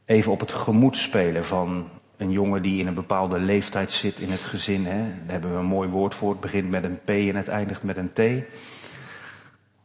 even 0.05 0.31
op 0.31 0.39
het 0.39 0.51
gemoed 0.51 0.97
spelen 0.97 1.45
van 1.45 1.89
een 2.21 2.31
jongen 2.31 2.61
die 2.61 2.79
in 2.79 2.87
een 2.87 2.93
bepaalde 2.93 3.39
leeftijd 3.39 3.91
zit 3.91 4.19
in 4.19 4.29
het 4.29 4.39
gezin. 4.39 4.85
Hè. 4.85 4.97
Daar 4.97 5.31
hebben 5.31 5.51
we 5.51 5.57
een 5.57 5.65
mooi 5.65 5.89
woord 5.89 6.15
voor. 6.15 6.31
Het 6.31 6.39
begint 6.39 6.69
met 6.69 6.83
een 6.83 6.99
P 7.03 7.09
en 7.09 7.35
het 7.35 7.47
eindigt 7.47 7.83
met 7.83 7.97
een 7.97 8.13
T. 8.13 8.19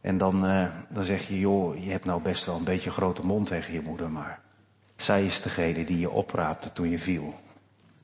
En 0.01 0.17
dan, 0.17 0.45
uh, 0.45 0.67
dan 0.89 1.03
zeg 1.03 1.27
je, 1.27 1.39
joh, 1.39 1.83
je 1.83 1.91
hebt 1.91 2.05
nou 2.05 2.21
best 2.21 2.45
wel 2.45 2.55
een 2.55 2.63
beetje 2.63 2.89
grote 2.89 3.25
mond 3.25 3.47
tegen 3.47 3.73
je 3.73 3.81
moeder, 3.81 4.09
maar 4.09 4.39
zij 4.95 5.25
is 5.25 5.41
degene 5.41 5.85
die 5.85 5.99
je 5.99 6.09
opraapte 6.09 6.73
toen 6.73 6.89
je 6.89 6.99
viel. 6.99 7.33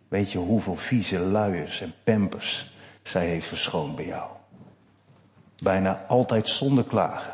Weet 0.07 0.31
je 0.31 0.37
hoeveel 0.37 0.75
vieze 0.75 1.19
luiers 1.19 1.81
en 1.81 1.93
pampers 2.03 2.73
zij 3.03 3.25
heeft 3.27 3.47
verschoond 3.47 3.95
bij 3.95 4.05
jou? 4.05 4.31
Bijna 5.57 6.05
altijd 6.07 6.47
zonder 6.47 6.83
klagen. 6.83 7.33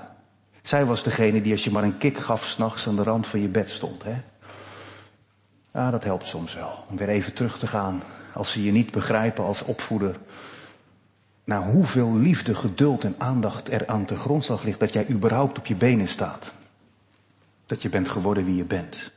Zij 0.61 0.85
was 0.85 1.03
degene 1.03 1.41
die 1.41 1.51
als 1.51 1.63
je 1.63 1.71
maar 1.71 1.83
een 1.83 1.97
kik 1.97 2.17
gaf 2.17 2.45
s'nachts 2.45 2.87
aan 2.87 2.95
de 2.95 3.03
rand 3.03 3.27
van 3.27 3.41
je 3.41 3.47
bed 3.47 3.69
stond, 3.69 4.03
hè? 4.03 4.15
Ja, 5.73 5.91
dat 5.91 6.03
helpt 6.03 6.25
soms 6.25 6.53
wel. 6.53 6.85
Om 6.89 6.97
weer 6.97 7.09
even 7.09 7.33
terug 7.33 7.59
te 7.59 7.67
gaan 7.67 8.01
als 8.33 8.51
ze 8.51 8.63
je 8.63 8.71
niet 8.71 8.91
begrijpen 8.91 9.43
als 9.43 9.61
opvoeder. 9.61 10.15
Naar 11.43 11.63
hoeveel 11.63 12.15
liefde, 12.15 12.55
geduld 12.55 13.03
en 13.03 13.15
aandacht 13.17 13.71
er 13.71 13.87
aan 13.87 14.05
te 14.05 14.15
grondslag 14.15 14.63
ligt 14.63 14.79
dat 14.79 14.93
jij 14.93 15.09
überhaupt 15.09 15.57
op 15.57 15.65
je 15.65 15.75
benen 15.75 16.07
staat. 16.07 16.51
Dat 17.65 17.81
je 17.81 17.89
bent 17.89 18.09
geworden 18.09 18.45
wie 18.45 18.55
je 18.55 18.63
bent. 18.63 19.11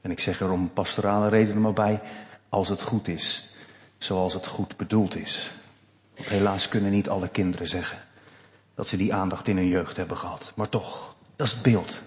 En 0.00 0.10
ik 0.10 0.20
zeg 0.20 0.40
er 0.40 0.50
om 0.50 0.72
pastorale 0.72 1.28
redenen 1.28 1.62
maar 1.62 1.72
bij, 1.72 2.00
als 2.48 2.68
het 2.68 2.82
goed 2.82 3.08
is, 3.08 3.52
zoals 3.98 4.34
het 4.34 4.46
goed 4.46 4.76
bedoeld 4.76 5.16
is. 5.16 5.50
Want 6.16 6.28
helaas 6.28 6.68
kunnen 6.68 6.90
niet 6.90 7.08
alle 7.08 7.28
kinderen 7.28 7.68
zeggen 7.68 7.98
dat 8.74 8.88
ze 8.88 8.96
die 8.96 9.14
aandacht 9.14 9.48
in 9.48 9.56
hun 9.56 9.68
jeugd 9.68 9.96
hebben 9.96 10.16
gehad. 10.16 10.52
Maar 10.54 10.68
toch, 10.68 11.14
dat 11.36 11.46
is 11.46 11.52
het 11.52 11.62
beeld. 11.62 12.00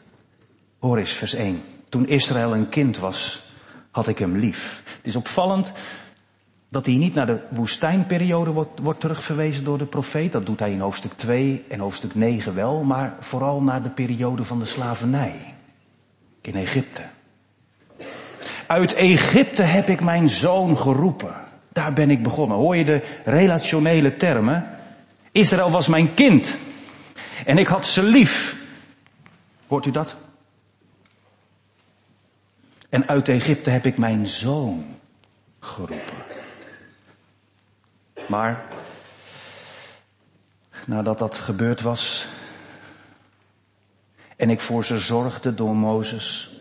Hoor 0.79 0.97
eens, 0.97 1.11
vers 1.11 1.33
1. 1.33 1.63
Toen 1.89 2.07
Israël 2.07 2.53
een 2.53 2.69
kind 2.69 2.97
was, 2.97 3.46
had 3.97 4.07
ik 4.07 4.17
hem 4.19 4.37
lief. 4.37 4.81
Het 4.85 5.05
is 5.05 5.15
opvallend 5.15 5.71
dat 6.69 6.85
hij 6.85 6.95
niet 6.95 7.13
naar 7.13 7.25
de 7.25 7.39
woestijnperiode 7.49 8.51
wordt, 8.51 8.79
wordt 8.79 8.99
terugverwezen 8.99 9.63
door 9.63 9.77
de 9.77 9.85
profeet. 9.85 10.31
Dat 10.31 10.45
doet 10.45 10.59
hij 10.59 10.71
in 10.71 10.79
hoofdstuk 10.79 11.13
2 11.13 11.65
en 11.67 11.79
hoofdstuk 11.79 12.15
9 12.15 12.53
wel, 12.53 12.83
maar 12.83 13.15
vooral 13.19 13.61
naar 13.61 13.83
de 13.83 13.89
periode 13.89 14.43
van 14.43 14.59
de 14.59 14.65
slavernij. 14.65 15.55
In 16.41 16.55
Egypte. 16.55 17.01
Uit 18.67 18.93
Egypte 18.93 19.63
heb 19.63 19.87
ik 19.87 20.01
mijn 20.01 20.29
zoon 20.29 20.77
geroepen. 20.77 21.33
Daar 21.73 21.93
ben 21.93 22.09
ik 22.09 22.23
begonnen. 22.23 22.57
Hoor 22.57 22.77
je 22.77 22.85
de 22.85 23.01
relationele 23.25 24.15
termen? 24.15 24.69
Israël 25.31 25.71
was 25.71 25.87
mijn 25.87 26.13
kind. 26.13 26.57
En 27.45 27.57
ik 27.57 27.67
had 27.67 27.87
ze 27.87 28.03
lief. 28.03 28.57
Hoort 29.67 29.85
u 29.85 29.91
dat? 29.91 30.15
En 32.89 33.07
uit 33.07 33.29
Egypte 33.29 33.69
heb 33.69 33.85
ik 33.85 33.97
mijn 33.97 34.27
zoon 34.27 34.85
geroepen. 35.59 36.17
Maar 38.27 38.65
nadat 40.85 41.19
dat 41.19 41.35
gebeurd 41.35 41.81
was 41.81 42.27
en 44.35 44.49
ik 44.49 44.59
voor 44.59 44.85
ze 44.85 44.97
zorgde 44.97 45.53
door 45.53 45.75
Mozes 45.75 46.51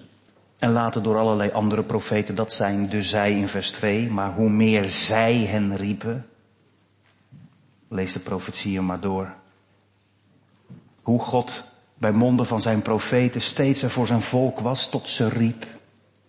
en 0.59 0.71
later 0.73 1.03
door 1.03 1.19
allerlei 1.19 1.51
andere 1.51 1.83
profeten, 1.83 2.35
dat 2.35 2.53
zijn 2.53 2.89
de 2.89 3.03
zij 3.03 3.33
in 3.33 3.49
vers 3.49 3.71
2, 3.71 4.11
maar 4.11 4.33
hoe 4.33 4.49
meer 4.49 4.89
zij 4.89 5.37
hen 5.37 5.77
riepen, 5.77 6.27
lees 7.89 8.13
de 8.13 8.19
profetieën 8.19 8.87
maar 8.87 9.01
door, 9.01 9.35
hoe 11.03 11.21
God 11.21 11.65
bij 11.95 12.13
monden 12.13 12.47
van 12.47 12.61
zijn 12.61 12.83
profeten 12.83 13.41
steeds 13.41 13.83
er 13.83 13.91
voor 13.91 14.07
zijn 14.07 14.21
volk 14.23 14.61
was 14.61 14.91
tot 14.91 15.09
ze 15.09 15.29
riep, 15.29 15.67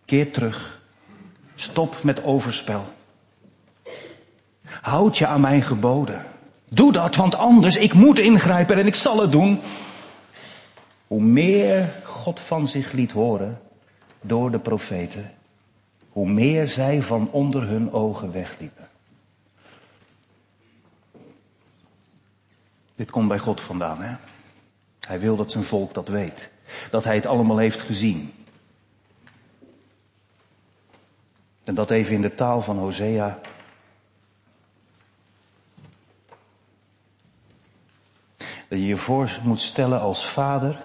keer 0.08 0.32
terug, 0.32 0.82
stop 1.56 2.04
met 2.04 2.24
overspel. 2.24 2.86
Houd 4.82 5.18
je 5.18 5.28
aan 5.28 5.42
mijn 5.42 5.62
geboden. 5.62 6.26
Doe 6.70 6.92
dat, 6.92 7.16
want 7.16 7.36
anders, 7.36 7.78
ik 7.78 7.94
moet 7.94 8.20
ingrijpen 8.20 8.78
en 8.78 8.86
ik 8.86 8.96
zal 8.96 9.20
het 9.20 9.32
doen. 9.32 9.60
Hoe 11.08 11.22
meer 11.22 12.02
God 12.04 12.40
van 12.40 12.68
zich 12.68 12.92
liet 12.92 13.12
horen 13.12 13.62
door 14.22 14.52
de 14.52 14.60
profeten, 14.60 15.34
hoe 16.10 16.30
meer 16.30 16.68
zij 16.68 17.02
van 17.02 17.32
onder 17.32 17.68
hun 17.68 17.92
ogen 17.92 18.32
wegliepen. 18.32 18.88
Dit 22.96 23.12
komt 23.12 23.28
bij 23.28 23.40
God 23.40 23.62
vandaan, 23.62 24.02
hè? 24.02 24.16
Hij 25.00 25.20
wil 25.20 25.36
dat 25.36 25.52
zijn 25.52 25.64
volk 25.64 25.94
dat 25.94 26.08
weet. 26.08 26.50
Dat 26.92 27.04
hij 27.04 27.16
het 27.16 27.26
allemaal 27.26 27.58
heeft 27.58 27.82
gezien. 27.82 28.34
En 31.68 31.76
dat 31.76 31.90
even 31.90 32.14
in 32.14 32.22
de 32.22 32.34
taal 32.34 32.62
van 32.62 32.78
Hosea. 32.78 33.40
Dat 38.68 38.80
je 38.80 38.86
je 38.86 38.98
voor 38.98 39.40
moet 39.44 39.62
stellen 39.62 40.00
als 40.00 40.30
vader, 40.30 40.84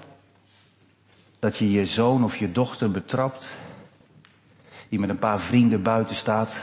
dat 1.38 1.56
je 1.56 1.70
je 1.70 1.86
zoon 1.86 2.24
of 2.24 2.36
je 2.36 2.52
dochter 2.52 2.90
betrapt, 2.90 3.56
die 4.88 4.98
met 4.98 5.08
een 5.08 5.18
paar 5.18 5.40
vrienden 5.40 5.82
buiten 5.82 6.16
staat 6.16 6.54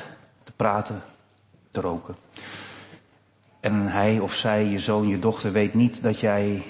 te 0.43 0.51
praten, 0.51 1.01
te 1.71 1.81
roken. 1.81 2.15
En 3.59 3.87
hij 3.87 4.19
of 4.19 4.33
zij, 4.33 4.65
je 4.65 4.79
zoon, 4.79 5.07
je 5.07 5.19
dochter 5.19 5.51
weet 5.51 5.73
niet 5.73 6.03
dat 6.03 6.19
jij 6.19 6.63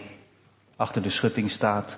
achter 0.75 1.01
de 1.01 1.09
schutting 1.09 1.51
staat 1.51 1.97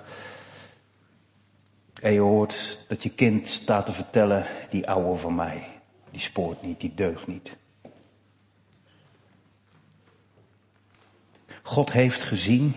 en 2.02 2.12
je 2.12 2.20
hoort 2.20 2.78
dat 2.88 3.02
je 3.02 3.08
kind 3.08 3.48
staat 3.48 3.86
te 3.86 3.92
vertellen, 3.92 4.46
die 4.70 4.88
ouwe 4.88 5.16
van 5.16 5.34
mij, 5.34 5.66
die 6.10 6.20
spoort 6.20 6.62
niet, 6.62 6.80
die 6.80 6.94
deugt 6.94 7.26
niet. 7.26 7.56
God 11.62 11.92
heeft 11.92 12.22
gezien 12.22 12.74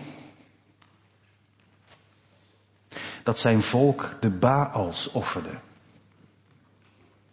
dat 3.22 3.38
zijn 3.38 3.62
volk 3.62 4.16
de 4.20 4.30
Baals 4.30 5.10
offerde. 5.10 5.58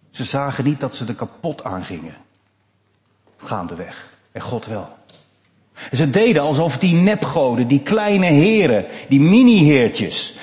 Ze 0.09 0.23
zagen 0.23 0.63
niet 0.63 0.79
dat 0.79 0.95
ze 0.95 1.05
er 1.05 1.15
kapot 1.15 1.63
aan 1.63 1.83
gingen. 1.83 2.17
Gaandeweg. 3.37 4.17
En 4.31 4.41
God 4.41 4.65
wel. 4.65 4.93
Ze 5.91 6.09
deden 6.09 6.41
alsof 6.41 6.77
die 6.77 6.93
nepgoden, 6.93 7.67
die 7.67 7.81
kleine 7.81 8.25
heren, 8.25 8.85
die 9.09 9.19
mini-heertjes, 9.19 10.37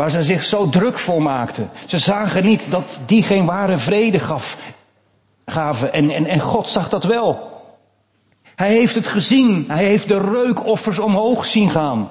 waar 0.00 0.10
ze 0.10 0.22
zich 0.22 0.44
zo 0.44 0.68
druk 0.68 0.98
voor 0.98 1.22
maakten. 1.22 1.70
Ze 1.86 1.98
zagen 1.98 2.44
niet 2.44 2.70
dat 2.70 3.00
die 3.06 3.22
geen 3.22 3.44
ware 3.44 3.78
vrede 3.78 4.18
gaf, 4.18 4.58
gaven. 5.44 5.92
En, 5.92 6.10
en, 6.10 6.26
en 6.26 6.40
God 6.40 6.68
zag 6.68 6.88
dat 6.88 7.04
wel. 7.04 7.62
Hij 8.42 8.72
heeft 8.72 8.94
het 8.94 9.06
gezien. 9.06 9.64
Hij 9.68 9.84
heeft 9.84 10.08
de 10.08 10.20
reukoffers 10.20 10.98
omhoog 10.98 11.46
zien 11.46 11.70
gaan. 11.70 12.10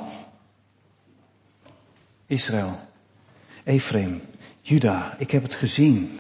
Israël, 2.26 2.80
Ephraim, 3.64 4.22
Juda, 4.62 5.16
ik 5.18 5.32
heb 5.32 5.44
het 5.44 5.56
gezien. 5.56 6.20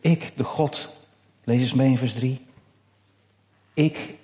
Ik, 0.00 0.32
de 0.36 0.44
God, 0.44 0.90
lees 1.44 1.60
eens 1.60 1.74
mee 1.74 1.90
in 1.90 1.98
vers 1.98 2.14
3. 2.14 2.40
Ik 3.74 4.14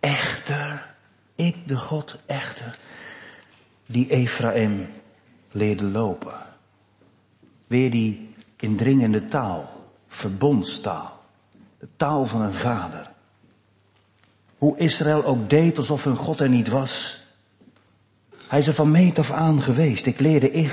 echter, 0.00 0.94
ik 1.34 1.56
de 1.66 1.78
God 1.78 2.16
echter, 2.26 2.78
die 3.86 4.10
Ephraim 4.10 4.86
leerde 5.50 5.84
lopen. 5.84 6.34
Weer 7.66 7.90
die 7.90 8.28
indringende 8.56 9.28
taal, 9.28 9.90
verbondstaal, 10.08 11.22
de 11.78 11.88
taal 11.96 12.26
van 12.26 12.42
een 12.42 12.54
vader. 12.54 13.10
Hoe 14.58 14.78
Israël 14.78 15.24
ook 15.24 15.50
deed 15.50 15.78
alsof 15.78 16.04
hun 16.04 16.16
God 16.16 16.40
er 16.40 16.48
niet 16.48 16.68
was. 16.68 17.22
Hij 18.48 18.58
is 18.58 18.66
er 18.66 18.72
van 18.72 18.90
meet 18.90 19.18
af 19.18 19.30
aan 19.30 19.62
geweest. 19.62 20.06
Ik 20.06 20.20
leerde 20.20 20.70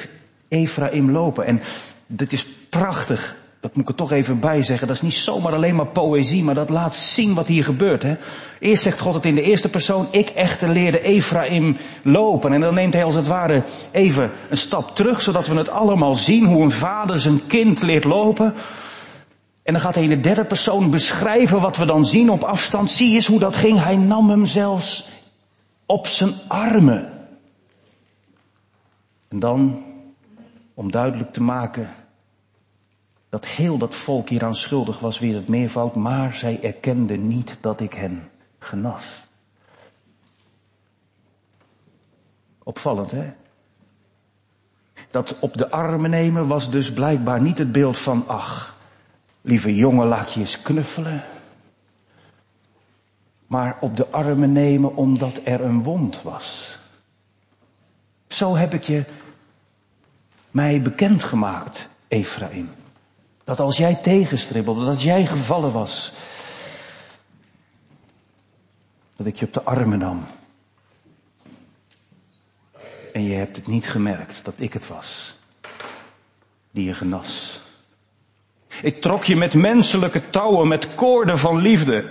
Ephraim 0.48 1.12
lopen 1.12 1.46
en 1.46 1.62
dit 2.08 2.34
is 2.34 2.48
prachtig 2.70 3.36
dat 3.62 3.76
moet 3.76 3.84
ik 3.84 3.90
er 3.90 3.96
toch 3.96 4.12
even 4.12 4.40
bij 4.40 4.64
zeggen. 4.64 4.88
Dat 4.88 4.96
is 4.96 5.02
niet 5.02 5.14
zomaar 5.14 5.54
alleen 5.54 5.76
maar 5.76 5.88
poëzie, 5.88 6.44
maar 6.44 6.56
dat 6.56 6.70
laat 6.70 6.96
zien 6.96 7.34
wat 7.34 7.48
hier 7.48 7.64
gebeurt. 7.64 8.04
Hè? 8.04 8.16
Eerst 8.60 8.84
zegt 8.84 9.00
God 9.00 9.14
het 9.14 9.26
in 9.26 9.36
de 9.36 9.42
eerste 9.42 9.70
persoon. 9.70 10.08
Ik 10.12 10.30
echter 10.30 10.70
leerde 10.70 11.02
Ephraim 11.02 11.78
lopen. 12.04 12.54
En 12.54 12.62
dan 12.62 12.74
neemt 12.74 12.94
hij 12.94 13.04
als 13.04 13.16
het 13.16 13.28
ware 13.28 13.64
even 13.92 14.32
een 14.50 14.58
stap 14.58 14.96
terug, 14.96 15.22
zodat 15.22 15.48
we 15.48 15.56
het 15.56 15.70
allemaal 15.70 16.16
zien. 16.16 16.46
Hoe 16.46 16.64
een 16.64 16.72
vader 16.72 17.20
zijn 17.20 17.48
kind 17.48 17.82
leert 17.82 18.04
lopen. 18.04 18.54
En 19.64 19.74
dan 19.74 19.82
gaat 19.82 19.96
hij 19.96 20.04
in 20.04 20.10
de 20.10 20.20
derde 20.20 20.46
persoon 20.46 20.90
beschrijven 20.90 21.62
wat 21.62 21.78
we 21.78 21.86
dan 21.86 22.06
zien 22.06 22.30
op 22.30 22.44
afstand. 22.44 22.92
Zie 22.92 23.14
eens 23.14 23.28
hoe 23.28 23.40
dat 23.40 23.56
ging. 23.56 23.84
Hij 23.84 23.98
nam 23.98 24.30
hem 24.30 24.46
zelfs 24.46 25.08
op 25.86 26.08
zijn 26.08 26.34
armen. 26.48 27.10
En 29.28 29.40
dan, 29.40 29.84
om 30.74 30.92
duidelijk 30.92 31.34
te 31.34 31.42
maken 31.42 31.90
dat 33.32 33.46
heel 33.46 33.78
dat 33.78 33.96
volk 33.96 34.30
hieraan 34.30 34.56
schuldig 34.56 35.00
was, 35.00 35.20
weer 35.20 35.36
het 35.36 35.48
meervoud, 35.48 35.96
maar 35.96 36.34
zij 36.34 36.64
erkenden 36.64 37.28
niet 37.28 37.58
dat 37.62 37.80
ik 37.80 37.94
hen 37.94 38.30
genas. 38.60 39.28
Opvallend, 42.64 43.12
hè? 43.12 43.34
Dat 45.12 45.40
op 45.40 45.58
de 45.58 45.70
armen 45.70 46.10
nemen 46.10 46.48
was 46.48 46.72
dus 46.72 46.94
blijkbaar 46.94 47.42
niet 47.42 47.58
het 47.58 47.72
beeld 47.72 47.98
van, 47.98 48.28
ach, 48.28 48.76
lieve 49.42 49.76
jongen, 49.76 50.08
laat 50.08 50.62
knuffelen. 50.62 51.24
Maar 53.48 53.78
op 53.80 53.98
de 53.98 54.08
armen 54.08 54.52
nemen 54.52 54.96
omdat 54.96 55.40
er 55.44 55.62
een 55.62 55.84
wond 55.84 56.22
was. 56.22 56.78
Zo 58.28 58.56
heb 58.56 58.74
ik 58.74 58.84
je 58.84 59.04
mij 60.52 60.82
bekendgemaakt, 60.82 61.90
Ephraim. 62.08 62.70
Dat 63.44 63.60
als 63.60 63.78
jij 63.78 63.96
tegenstribbelde, 63.96 64.86
dat 64.86 65.02
jij 65.02 65.26
gevallen 65.26 65.72
was, 65.72 66.14
dat 69.16 69.26
ik 69.26 69.40
je 69.40 69.46
op 69.46 69.54
de 69.54 69.64
armen 69.64 70.00
nam. 70.00 70.28
En 73.14 73.24
je 73.24 73.36
hebt 73.36 73.56
het 73.56 73.68
niet 73.68 73.90
gemerkt 73.90 74.46
dat 74.46 74.54
ik 74.58 74.74
het 74.74 74.88
was 74.88 75.36
die 76.72 76.86
je 76.86 76.94
genas. 76.94 77.60
Ik 78.82 79.02
trok 79.02 79.24
je 79.24 79.36
met 79.36 79.54
menselijke 79.54 80.30
touwen, 80.30 80.68
met 80.68 80.96
koorden 80.96 81.40
van 81.40 81.58
liefde. 81.58 82.10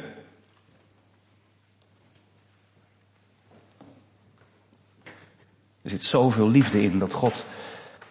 Er 5.83 5.91
zit 5.91 6.05
zoveel 6.05 6.49
liefde 6.49 6.83
in 6.83 6.99
dat 6.99 7.13
God 7.13 7.45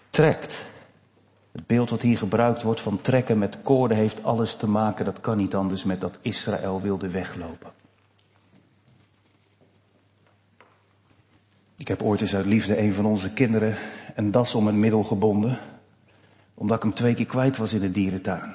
trekt. 0.09 0.57
Het 1.51 1.67
beeld 1.67 1.89
wat 1.89 2.01
hier 2.01 2.17
gebruikt 2.17 2.61
wordt 2.61 2.81
van 2.81 3.01
trekken 3.01 3.37
met 3.37 3.61
koorden 3.61 3.97
heeft 3.97 4.23
alles 4.23 4.55
te 4.55 4.67
maken, 4.67 5.05
dat 5.05 5.21
kan 5.21 5.37
niet 5.37 5.55
anders 5.55 5.83
met 5.83 6.01
dat 6.01 6.17
Israël 6.21 6.81
wilde 6.81 7.09
weglopen. 7.09 7.71
Ik 11.77 11.87
heb 11.87 12.01
ooit 12.01 12.21
eens 12.21 12.35
uit 12.35 12.45
liefde 12.45 12.77
een 12.77 12.93
van 12.93 13.05
onze 13.05 13.29
kinderen 13.29 13.77
een 14.15 14.31
das 14.31 14.55
om 14.55 14.67
een 14.67 14.79
middel 14.79 15.03
gebonden, 15.03 15.57
omdat 16.53 16.77
ik 16.77 16.83
hem 16.83 16.93
twee 16.93 17.13
keer 17.13 17.25
kwijt 17.25 17.57
was 17.57 17.73
in 17.73 17.79
de 17.79 17.91
dierentuin. 17.91 18.53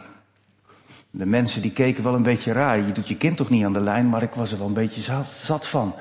De 1.11 1.27
mensen 1.27 1.63
die 1.63 1.73
keken 1.73 2.03
wel 2.03 2.15
een 2.15 2.23
beetje 2.23 2.53
raar, 2.53 2.79
je 2.79 2.93
doet 2.93 3.09
je 3.09 3.17
kind 3.17 3.37
toch 3.37 3.51
niet 3.51 3.65
aan 3.65 3.73
de 3.73 3.81
lijn, 3.81 4.09
maar 4.09 4.23
ik 4.23 4.35
was 4.35 4.53
er 4.53 4.59
wel 4.59 4.67
een 4.67 4.73
beetje 4.73 5.01
zat, 5.01 5.27
zat 5.27 5.67
van. 5.67 5.95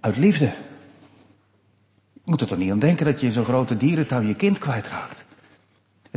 Uit 0.00 0.16
liefde. 0.16 0.52
Je 2.12 2.20
moet 2.24 2.40
er 2.40 2.46
toch 2.46 2.58
niet 2.58 2.70
aan 2.70 2.78
denken 2.78 3.04
dat 3.04 3.20
je 3.20 3.26
in 3.26 3.32
zo'n 3.32 3.44
grote 3.44 3.76
dierentuin 3.76 4.26
je 4.26 4.34
kind 4.34 4.58
kwijtraakt. 4.58 5.24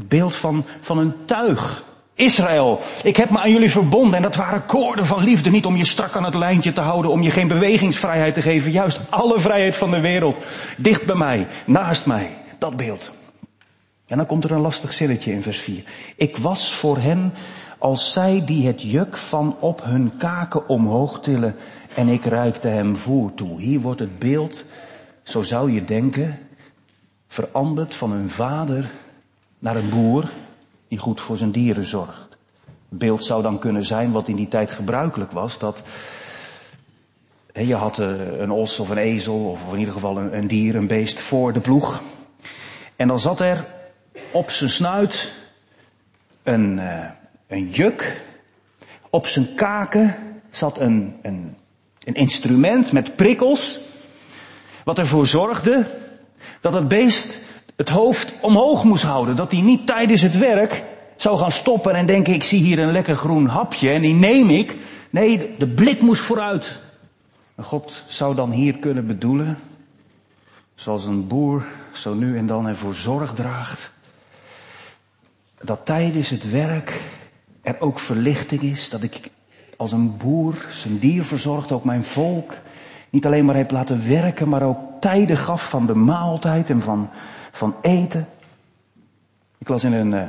Het 0.01 0.09
beeld 0.09 0.35
van, 0.35 0.65
van 0.79 0.97
een 0.97 1.13
tuig. 1.25 1.83
Israël, 2.13 2.79
ik 3.03 3.17
heb 3.17 3.29
me 3.29 3.39
aan 3.39 3.51
jullie 3.51 3.71
verbonden 3.71 4.15
en 4.15 4.21
dat 4.21 4.35
waren 4.35 4.65
koorden 4.65 5.05
van 5.05 5.23
liefde. 5.23 5.49
Niet 5.49 5.65
om 5.65 5.75
je 5.75 5.85
strak 5.85 6.15
aan 6.15 6.23
het 6.23 6.35
lijntje 6.35 6.73
te 6.73 6.81
houden, 6.81 7.11
om 7.11 7.21
je 7.21 7.31
geen 7.31 7.47
bewegingsvrijheid 7.47 8.33
te 8.33 8.41
geven. 8.41 8.71
Juist 8.71 9.01
alle 9.09 9.39
vrijheid 9.39 9.75
van 9.75 9.91
de 9.91 9.99
wereld. 9.99 10.35
Dicht 10.77 11.05
bij 11.05 11.15
mij, 11.15 11.47
naast 11.65 12.05
mij. 12.05 12.37
Dat 12.57 12.75
beeld. 12.75 13.09
En 14.07 14.17
dan 14.17 14.25
komt 14.25 14.43
er 14.43 14.51
een 14.51 14.61
lastig 14.61 14.93
zinnetje 14.93 15.31
in 15.31 15.41
vers 15.41 15.59
4. 15.59 15.83
Ik 16.15 16.37
was 16.37 16.73
voor 16.73 16.97
hen 16.97 17.33
als 17.77 18.11
zij 18.11 18.43
die 18.45 18.67
het 18.67 18.81
juk 18.81 19.17
van 19.17 19.55
op 19.59 19.83
hun 19.83 20.17
kaken 20.17 20.69
omhoog 20.69 21.19
tillen 21.19 21.55
en 21.95 22.07
ik 22.07 22.25
reikte 22.25 22.67
hem 22.67 22.95
voer 22.95 23.33
toe. 23.33 23.61
Hier 23.61 23.79
wordt 23.79 23.99
het 23.99 24.19
beeld, 24.19 24.65
zo 25.23 25.41
zou 25.41 25.71
je 25.71 25.83
denken, 25.83 26.39
veranderd 27.27 27.95
van 27.95 28.11
een 28.11 28.29
vader 28.29 28.89
naar 29.61 29.75
een 29.75 29.89
boer 29.89 30.29
die 30.87 30.97
goed 30.97 31.21
voor 31.21 31.37
zijn 31.37 31.51
dieren 31.51 31.85
zorgt. 31.85 32.37
Beeld 32.89 33.25
zou 33.25 33.41
dan 33.41 33.59
kunnen 33.59 33.83
zijn 33.83 34.11
wat 34.11 34.27
in 34.27 34.35
die 34.35 34.47
tijd 34.47 34.71
gebruikelijk 34.71 35.31
was, 35.31 35.59
dat 35.59 35.81
je 37.53 37.75
had 37.75 37.99
eh, 37.99 38.39
een 38.39 38.51
os 38.51 38.79
of 38.79 38.89
een 38.89 38.97
ezel 38.97 39.49
of 39.49 39.73
in 39.73 39.79
ieder 39.79 39.93
geval 39.93 40.17
een, 40.17 40.37
een 40.37 40.47
dier, 40.47 40.75
een 40.75 40.87
beest 40.87 41.19
voor 41.19 41.53
de 41.53 41.59
ploeg. 41.59 42.01
En 42.95 43.07
dan 43.07 43.19
zat 43.19 43.39
er 43.39 43.65
op 44.31 44.49
zijn 44.49 44.69
snuit 44.69 45.33
een, 46.43 46.77
uh, 46.77 47.05
een 47.47 47.69
juk. 47.69 48.21
Op 49.09 49.27
zijn 49.27 49.53
kaken 49.55 50.15
zat 50.51 50.79
een, 50.79 51.15
een, 51.21 51.55
een 52.03 52.13
instrument 52.13 52.91
met 52.91 53.15
prikkels. 53.15 53.79
Wat 54.83 54.97
ervoor 54.97 55.27
zorgde 55.27 55.85
dat 56.61 56.73
het 56.73 56.87
beest 56.87 57.37
het 57.75 57.89
hoofd 57.89 58.33
omhoog 58.41 58.83
moest 58.83 59.03
houden. 59.03 59.35
Dat 59.35 59.51
hij 59.51 59.61
niet 59.61 59.87
tijdens 59.87 60.21
het 60.21 60.37
werk 60.37 60.83
zou 61.15 61.37
gaan 61.37 61.51
stoppen 61.51 61.95
en 61.95 62.05
denken, 62.05 62.33
ik 62.33 62.43
zie 62.43 62.59
hier 62.59 62.79
een 62.79 62.91
lekker 62.91 63.15
groen 63.15 63.45
hapje 63.45 63.89
en 63.89 64.01
die 64.01 64.13
neem 64.13 64.49
ik. 64.49 64.77
Nee, 65.09 65.55
de 65.57 65.67
blik 65.67 66.01
moest 66.01 66.21
vooruit. 66.21 66.79
En 67.55 67.63
God 67.63 68.03
zou 68.07 68.35
dan 68.35 68.51
hier 68.51 68.77
kunnen 68.77 69.07
bedoelen, 69.07 69.57
zoals 70.75 71.05
een 71.05 71.27
boer 71.27 71.65
zo 71.91 72.13
nu 72.13 72.37
en 72.37 72.45
dan 72.45 72.67
ervoor 72.67 72.93
zorg 72.93 73.33
draagt, 73.33 73.91
dat 75.61 75.85
tijdens 75.85 76.29
het 76.29 76.51
werk 76.51 77.01
er 77.61 77.75
ook 77.79 77.99
verlichting 77.99 78.61
is, 78.61 78.89
dat 78.89 79.03
ik 79.03 79.29
als 79.77 79.91
een 79.91 80.17
boer 80.17 80.65
zijn 80.69 80.99
dier 80.99 81.23
verzorgt, 81.23 81.71
ook 81.71 81.83
mijn 81.83 82.03
volk, 82.03 82.53
Niet 83.09 83.25
alleen 83.25 83.45
maar 83.45 83.55
heeft 83.55 83.71
laten 83.71 84.07
werken, 84.07 84.49
maar 84.49 84.63
ook 84.63 84.79
tijden 84.99 85.37
gaf 85.37 85.69
van 85.69 85.85
de 85.85 85.95
maaltijd 85.95 86.69
en 86.69 86.81
van, 86.81 87.09
van 87.51 87.75
eten. 87.81 88.27
Ik 89.57 89.67
las 89.67 89.83
in 89.83 89.93
een 89.93 90.11
uh, 90.11 90.23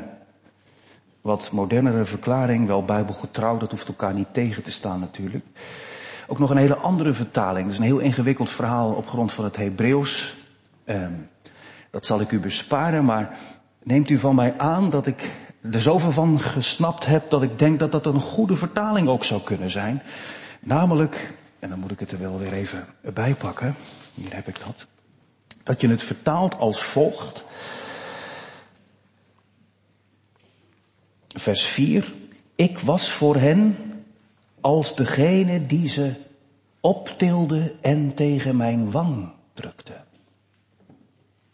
wat 1.20 1.52
modernere 1.52 2.04
verklaring, 2.04 2.66
wel 2.66 2.84
bijbelgetrouw, 2.84 3.56
dat 3.56 3.70
hoeft 3.70 3.88
elkaar 3.88 4.14
niet 4.14 4.34
tegen 4.34 4.62
te 4.62 4.72
staan 4.72 5.00
natuurlijk. 5.00 5.44
Ook 6.26 6.38
nog 6.38 6.50
een 6.50 6.56
hele 6.56 6.76
andere 6.76 7.12
vertaling. 7.12 7.64
Dat 7.64 7.72
is 7.72 7.78
een 7.78 7.84
heel 7.84 7.98
ingewikkeld 7.98 8.50
verhaal 8.50 8.92
op 8.92 9.08
grond 9.08 9.32
van 9.32 9.44
het 9.44 9.56
Hebreeuws. 9.56 10.34
Um, 10.84 11.28
dat 11.90 12.06
zal 12.06 12.20
ik 12.20 12.30
u 12.30 12.40
besparen, 12.40 13.04
maar 13.04 13.38
neemt 13.82 14.10
u 14.10 14.18
van 14.18 14.34
mij 14.34 14.58
aan 14.58 14.90
dat 14.90 15.06
ik 15.06 15.30
er 15.72 15.80
zoveel 15.80 16.12
van 16.12 16.40
gesnapt 16.40 17.06
heb 17.06 17.30
dat 17.30 17.42
ik 17.42 17.58
denk 17.58 17.78
dat 17.78 17.92
dat 17.92 18.06
een 18.06 18.20
goede 18.20 18.56
vertaling 18.56 19.08
ook 19.08 19.24
zou 19.24 19.40
kunnen 19.40 19.70
zijn. 19.70 20.02
Namelijk, 20.60 21.32
en 21.58 21.68
dan 21.68 21.78
moet 21.78 21.90
ik 21.90 22.00
het 22.00 22.12
er 22.12 22.18
wel 22.18 22.38
weer 22.38 22.52
even 22.52 22.86
bij 23.14 23.34
pakken. 23.34 23.74
Hier 24.14 24.34
heb 24.34 24.48
ik 24.48 24.60
dat. 24.66 24.86
Dat 25.62 25.80
je 25.80 25.88
het 25.88 26.02
vertaalt 26.02 26.58
als 26.58 26.82
volgt. 26.82 27.44
Vers 31.28 31.64
4. 31.66 32.12
Ik 32.54 32.78
was 32.78 33.10
voor 33.10 33.36
hen 33.36 33.76
als 34.60 34.94
degene 34.94 35.66
die 35.66 35.88
ze 35.88 36.12
optilde 36.80 37.74
en 37.80 38.14
tegen 38.14 38.56
mijn 38.56 38.90
wang 38.90 39.32
drukte. 39.54 39.92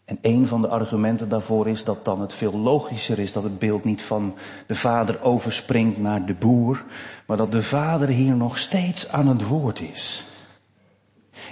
En 0.05 0.17
een 0.21 0.47
van 0.47 0.61
de 0.61 0.67
argumenten 0.67 1.29
daarvoor 1.29 1.67
is 1.67 1.83
dat 1.83 2.05
dan 2.05 2.21
het 2.21 2.33
veel 2.33 2.57
logischer 2.57 3.19
is 3.19 3.33
dat 3.33 3.43
het 3.43 3.59
beeld 3.59 3.83
niet 3.83 4.01
van 4.01 4.35
de 4.67 4.75
vader 4.75 5.21
overspringt 5.21 5.97
naar 5.97 6.25
de 6.25 6.33
boer, 6.33 6.83
maar 7.25 7.37
dat 7.37 7.51
de 7.51 7.63
vader 7.63 8.07
hier 8.07 8.35
nog 8.35 8.57
steeds 8.57 9.11
aan 9.11 9.27
het 9.27 9.47
woord 9.47 9.79
is. 9.79 10.23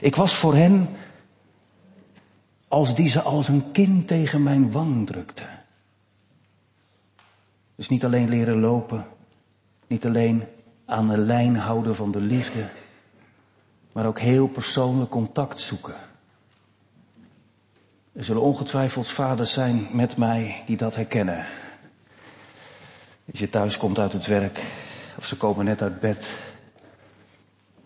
Ik 0.02 0.16
was 0.16 0.36
voor 0.36 0.56
hen 0.56 0.90
als 2.68 2.96
die 2.96 3.10
ze 3.10 3.22
als 3.22 3.48
een 3.48 3.72
kind 3.72 4.08
tegen 4.08 4.44
mijn 4.44 4.72
wang 4.72 5.08
drukte. 5.08 5.46
Dus 7.76 7.90
niet 7.90 8.06
alleen 8.06 8.30
leren 8.30 8.60
lopen, 8.60 9.06
niet 9.88 10.06
alleen 10.06 10.44
aan 10.86 11.08
de 11.08 11.18
lijn 11.18 11.56
houden 11.56 11.96
van 11.96 12.12
de 12.12 12.22
liefde, 12.22 12.70
maar 13.92 14.06
ook 14.06 14.20
heel 14.20 14.48
persoonlijk 14.48 15.10
contact 15.10 15.60
zoeken. 15.60 15.96
Er 18.14 18.24
zullen 18.24 18.42
ongetwijfeld 18.42 19.08
vaders 19.08 19.54
zijn 19.54 19.88
met 19.92 20.18
mij 20.18 20.64
die 20.66 20.78
dat 20.78 20.96
herkennen. 20.96 21.46
Als 23.32 23.40
je 23.40 23.50
thuis 23.50 23.78
komt 23.78 24.00
uit 24.00 24.14
het 24.14 24.26
werk, 24.26 24.62
of 25.18 25.26
ze 25.26 25.38
komen 25.38 25.66
net 25.66 25.82
uit 25.82 26.00
bed, 26.00 26.36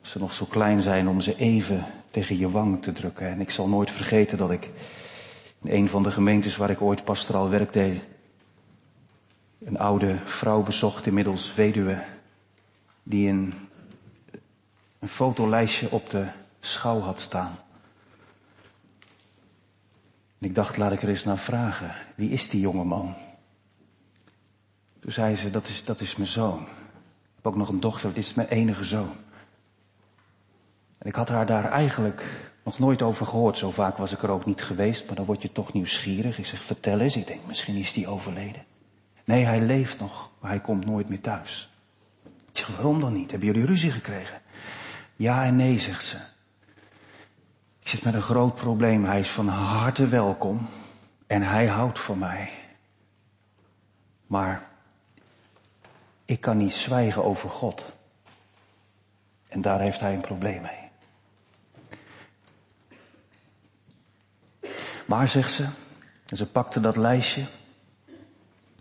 of 0.01 0.07
ze 0.07 0.19
nog 0.19 0.33
zo 0.33 0.45
klein 0.45 0.81
zijn 0.81 1.07
om 1.07 1.21
ze 1.21 1.35
even 1.35 1.85
tegen 2.11 2.37
je 2.37 2.49
wang 2.49 2.81
te 2.81 2.91
drukken. 2.91 3.27
En 3.27 3.41
ik 3.41 3.49
zal 3.49 3.67
nooit 3.67 3.91
vergeten 3.91 4.37
dat 4.37 4.51
ik 4.51 4.69
in 5.61 5.71
een 5.71 5.87
van 5.87 6.03
de 6.03 6.11
gemeentes 6.11 6.57
waar 6.57 6.69
ik 6.69 6.81
ooit 6.81 7.03
pastoraal 7.03 7.49
werk 7.49 7.73
een 9.63 9.77
oude 9.77 10.17
vrouw 10.25 10.63
bezocht, 10.63 11.05
inmiddels 11.05 11.55
weduwe, 11.55 12.03
die 13.03 13.29
een, 13.29 13.53
een 14.99 15.07
fotolijstje 15.07 15.91
op 15.91 16.09
de 16.09 16.27
schouw 16.59 16.99
had 16.99 17.21
staan. 17.21 17.59
En 20.39 20.47
ik 20.47 20.55
dacht, 20.55 20.77
laat 20.77 20.91
ik 20.91 21.01
er 21.01 21.09
eens 21.09 21.23
naar 21.23 21.37
vragen. 21.37 21.95
Wie 22.15 22.29
is 22.29 22.49
die 22.49 22.61
jonge 22.61 22.83
man? 22.83 23.13
Toen 24.99 25.11
zei 25.11 25.35
ze, 25.35 25.51
dat 25.51 25.67
is, 25.67 25.85
dat 25.85 25.99
is 25.99 26.15
mijn 26.15 26.29
zoon. 26.29 26.61
Ik 26.61 27.35
heb 27.35 27.47
ook 27.47 27.55
nog 27.55 27.69
een 27.69 27.79
dochter, 27.79 28.13
dit 28.13 28.23
is 28.23 28.33
mijn 28.33 28.47
enige 28.47 28.83
zoon. 28.83 29.15
En 31.01 31.07
ik 31.07 31.15
had 31.15 31.29
haar 31.29 31.45
daar 31.45 31.71
eigenlijk 31.71 32.23
nog 32.63 32.79
nooit 32.79 33.01
over 33.01 33.25
gehoord. 33.25 33.57
Zo 33.57 33.71
vaak 33.71 33.97
was 33.97 34.11
ik 34.11 34.23
er 34.23 34.29
ook 34.29 34.45
niet 34.45 34.61
geweest, 34.61 35.05
maar 35.05 35.15
dan 35.15 35.25
word 35.25 35.41
je 35.41 35.51
toch 35.51 35.73
nieuwsgierig. 35.73 36.37
Ik 36.37 36.45
zeg, 36.45 36.63
vertel 36.63 36.99
eens. 36.99 37.15
Ik 37.15 37.27
denk, 37.27 37.45
misschien 37.45 37.75
is 37.75 37.93
die 37.93 38.07
overleden. 38.07 38.65
Nee, 39.23 39.45
hij 39.45 39.59
leeft 39.59 39.99
nog, 39.99 40.29
maar 40.39 40.49
hij 40.49 40.59
komt 40.59 40.85
nooit 40.85 41.09
meer 41.09 41.21
thuis. 41.21 41.69
Ik 42.23 42.57
zeg, 42.57 42.67
waarom 42.67 42.99
dan 42.99 43.13
niet? 43.13 43.31
Hebben 43.31 43.47
jullie 43.47 43.65
ruzie 43.65 43.91
gekregen? 43.91 44.41
Ja 45.15 45.45
en 45.45 45.55
nee, 45.55 45.79
zegt 45.79 46.03
ze. 46.05 46.17
Ik 47.79 47.87
zit 47.87 48.03
met 48.03 48.13
een 48.13 48.21
groot 48.21 48.55
probleem. 48.55 49.05
Hij 49.05 49.19
is 49.19 49.29
van 49.29 49.47
harte 49.47 50.07
welkom 50.07 50.67
en 51.27 51.41
hij 51.41 51.67
houdt 51.67 51.99
van 51.99 52.17
mij. 52.17 52.49
Maar 54.27 54.67
ik 56.25 56.41
kan 56.41 56.57
niet 56.57 56.73
zwijgen 56.73 57.23
over 57.23 57.49
God. 57.49 57.85
En 59.47 59.61
daar 59.61 59.79
heeft 59.79 59.99
hij 59.99 60.13
een 60.13 60.21
probleem 60.21 60.61
mee. 60.61 60.80
Maar, 65.11 65.27
zegt 65.27 65.51
ze, 65.51 65.65
en 66.25 66.37
ze 66.37 66.45
pakte 66.45 66.79
dat 66.79 66.95
lijstje. 66.95 67.45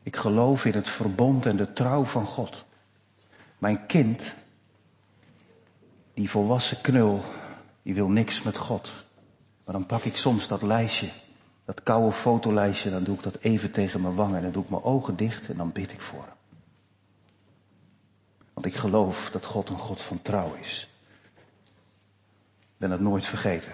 Ik 0.03 0.16
geloof 0.16 0.64
in 0.64 0.73
het 0.73 0.88
verbond 0.88 1.47
en 1.47 1.57
de 1.57 1.73
trouw 1.73 2.05
van 2.05 2.27
God. 2.27 2.64
Mijn 3.59 3.87
kind, 3.87 4.35
die 6.14 6.31
volwassen 6.31 6.81
knul, 6.81 7.25
die 7.83 7.95
wil 7.95 8.09
niks 8.09 8.43
met 8.43 8.57
God. 8.57 8.93
Maar 9.64 9.75
dan 9.75 9.87
pak 9.87 10.03
ik 10.03 10.16
soms 10.16 10.49
dat 10.49 10.62
lijstje, 10.62 11.09
dat 11.64 11.83
koude 11.83 12.12
fotolijstje, 12.12 12.90
dan 12.90 13.05
doe 13.05 13.14
ik 13.14 13.23
dat 13.23 13.38
even 13.40 13.71
tegen 13.71 14.01
mijn 14.01 14.14
wangen 14.14 14.37
en 14.37 14.43
dan 14.43 14.53
doe 14.53 14.62
ik 14.62 14.71
mijn 14.71 14.83
ogen 14.83 15.16
dicht 15.16 15.49
en 15.49 15.57
dan 15.57 15.73
bid 15.73 15.93
ik 15.93 16.01
voor 16.01 16.23
hem. 16.23 16.37
Want 18.53 18.66
ik 18.66 18.75
geloof 18.75 19.31
dat 19.31 19.45
God 19.45 19.69
een 19.69 19.79
God 19.79 20.03
van 20.03 20.23
trouw 20.23 20.55
is. 20.55 20.88
Ik 22.61 22.77
ben 22.77 22.90
het 22.90 23.01
nooit 23.01 23.25
vergeten. 23.25 23.73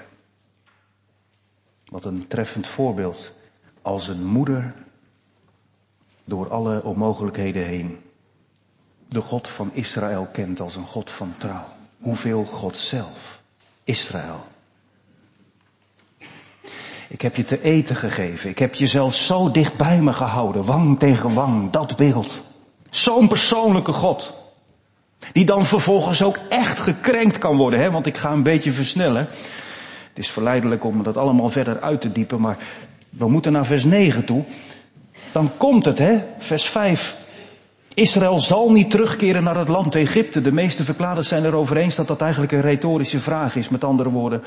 Wat 1.88 2.05
een 2.05 2.27
treffend 2.27 2.66
voorbeeld 2.66 3.33
als 3.83 4.09
een 4.09 4.25
moeder 4.25 4.75
door 6.25 6.51
alle 6.51 6.83
onmogelijkheden 6.83 7.64
heen 7.64 7.99
de 9.09 9.20
God 9.20 9.49
van 9.49 9.70
Israël 9.72 10.29
kent 10.33 10.61
als 10.61 10.77
een 10.77 10.87
God 10.87 11.11
van 11.11 11.35
trouw. 11.38 11.66
Hoeveel 12.01 12.44
God 12.44 12.79
zelf, 12.79 13.40
Israël. 13.85 14.46
Ik 17.09 17.20
heb 17.20 17.37
je 17.37 17.44
te 17.44 17.62
eten 17.62 17.96
gegeven. 17.96 18.51
Ik 18.51 18.59
heb 18.59 18.75
je 18.75 18.87
zelfs 18.87 19.27
zo 19.27 19.51
dicht 19.51 19.77
bij 19.77 20.01
me 20.01 20.12
gehouden, 20.12 20.64
wang 20.64 20.99
tegen 20.99 21.35
wang, 21.35 21.70
dat 21.70 21.96
beeld. 21.96 22.40
Zo'n 22.90 23.29
persoonlijke 23.29 23.92
God. 23.92 24.33
Die 25.33 25.44
dan 25.44 25.66
vervolgens 25.66 26.22
ook 26.22 26.38
echt 26.49 26.79
gekrenkt 26.79 27.38
kan 27.38 27.57
worden, 27.57 27.81
hè? 27.81 27.90
want 27.90 28.07
ik 28.07 28.16
ga 28.16 28.33
een 28.33 28.42
beetje 28.42 28.72
versnellen. 28.72 29.29
Het 30.16 30.24
is 30.24 30.31
verleidelijk 30.31 30.85
om 30.85 31.02
dat 31.02 31.16
allemaal 31.16 31.48
verder 31.48 31.81
uit 31.81 32.00
te 32.00 32.12
diepen, 32.12 32.40
maar 32.40 32.59
we 33.09 33.29
moeten 33.29 33.52
naar 33.52 33.66
vers 33.66 33.85
9 33.85 34.24
toe. 34.24 34.44
Dan 35.33 35.50
komt 35.57 35.85
het, 35.85 35.98
hè, 35.98 36.24
vers 36.38 36.68
5. 36.68 37.16
Israël 37.94 38.40
zal 38.40 38.72
niet 38.72 38.90
terugkeren 38.90 39.42
naar 39.42 39.57
het 39.57 39.68
land 39.68 39.94
Egypte. 39.94 40.40
De 40.40 40.52
meeste 40.52 40.85
verklaarders 40.85 41.29
zijn 41.29 41.44
erover 41.44 41.76
eens 41.76 41.94
dat 41.94 42.07
dat 42.07 42.20
eigenlijk 42.20 42.52
een 42.52 42.61
retorische 42.61 43.20
vraag 43.20 43.57
is. 43.57 43.68
Met 43.68 43.85
andere 43.85 44.11
woorden, 44.11 44.42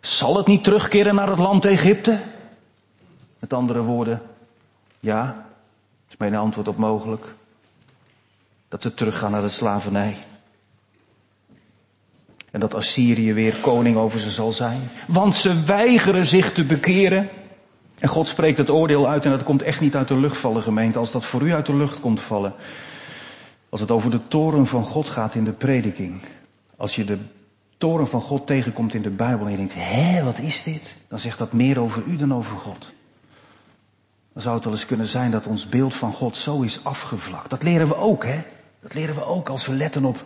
zal 0.00 0.36
het 0.36 0.46
niet 0.46 0.64
terugkeren 0.64 1.14
naar 1.14 1.28
het 1.28 1.38
land 1.38 1.64
Egypte? 1.64 2.20
Met 3.38 3.52
andere 3.52 3.82
woorden, 3.82 4.22
ja, 5.00 5.46
is 6.08 6.16
mijn 6.16 6.34
antwoord 6.34 6.68
op 6.68 6.76
mogelijk. 6.76 7.34
Dat 8.68 8.82
ze 8.82 8.94
teruggaan 8.94 9.30
naar 9.30 9.42
de 9.42 9.48
slavernij. 9.48 10.16
En 12.50 12.60
dat 12.60 12.74
Assyrië 12.74 13.32
weer 13.32 13.54
koning 13.54 13.96
over 13.96 14.20
ze 14.20 14.30
zal 14.30 14.52
zijn. 14.52 14.90
Want 15.06 15.34
ze 15.36 15.62
weigeren 15.62 16.26
zich 16.26 16.52
te 16.52 16.64
bekeren. 16.64 17.28
En 17.98 18.08
God 18.08 18.28
spreekt 18.28 18.58
het 18.58 18.70
oordeel 18.70 19.08
uit 19.08 19.24
en 19.24 19.30
dat 19.30 19.42
komt 19.42 19.62
echt 19.62 19.80
niet 19.80 19.96
uit 19.96 20.08
de 20.08 20.16
lucht 20.16 20.38
vallen 20.38 20.62
gemeente. 20.62 20.98
Als 20.98 21.12
dat 21.12 21.24
voor 21.24 21.42
u 21.42 21.52
uit 21.52 21.66
de 21.66 21.76
lucht 21.76 22.00
komt 22.00 22.20
vallen. 22.20 22.54
Als 23.68 23.80
het 23.80 23.90
over 23.90 24.10
de 24.10 24.28
toren 24.28 24.66
van 24.66 24.84
God 24.84 25.08
gaat 25.08 25.34
in 25.34 25.44
de 25.44 25.52
prediking. 25.52 26.20
Als 26.76 26.96
je 26.96 27.04
de 27.04 27.18
toren 27.76 28.08
van 28.08 28.20
God 28.20 28.46
tegenkomt 28.46 28.94
in 28.94 29.02
de 29.02 29.10
Bijbel 29.10 29.44
en 29.44 29.50
je 29.50 29.56
denkt, 29.56 29.74
hé, 29.76 30.24
wat 30.24 30.38
is 30.38 30.62
dit? 30.62 30.94
Dan 31.08 31.18
zegt 31.18 31.38
dat 31.38 31.52
meer 31.52 31.80
over 31.80 32.02
u 32.06 32.16
dan 32.16 32.34
over 32.34 32.56
God. 32.56 32.92
Dan 34.32 34.42
zou 34.42 34.54
het 34.54 34.64
wel 34.64 34.72
eens 34.72 34.86
kunnen 34.86 35.06
zijn 35.06 35.30
dat 35.30 35.46
ons 35.46 35.68
beeld 35.68 35.94
van 35.94 36.12
God 36.12 36.36
zo 36.36 36.60
is 36.60 36.84
afgevlakt. 36.84 37.50
Dat 37.50 37.62
leren 37.62 37.88
we 37.88 37.96
ook, 37.96 38.24
hè? 38.24 38.42
Dat 38.82 38.94
leren 38.94 39.14
we 39.14 39.24
ook 39.24 39.48
als 39.48 39.66
we 39.66 39.72
letten 39.72 40.04
op 40.04 40.24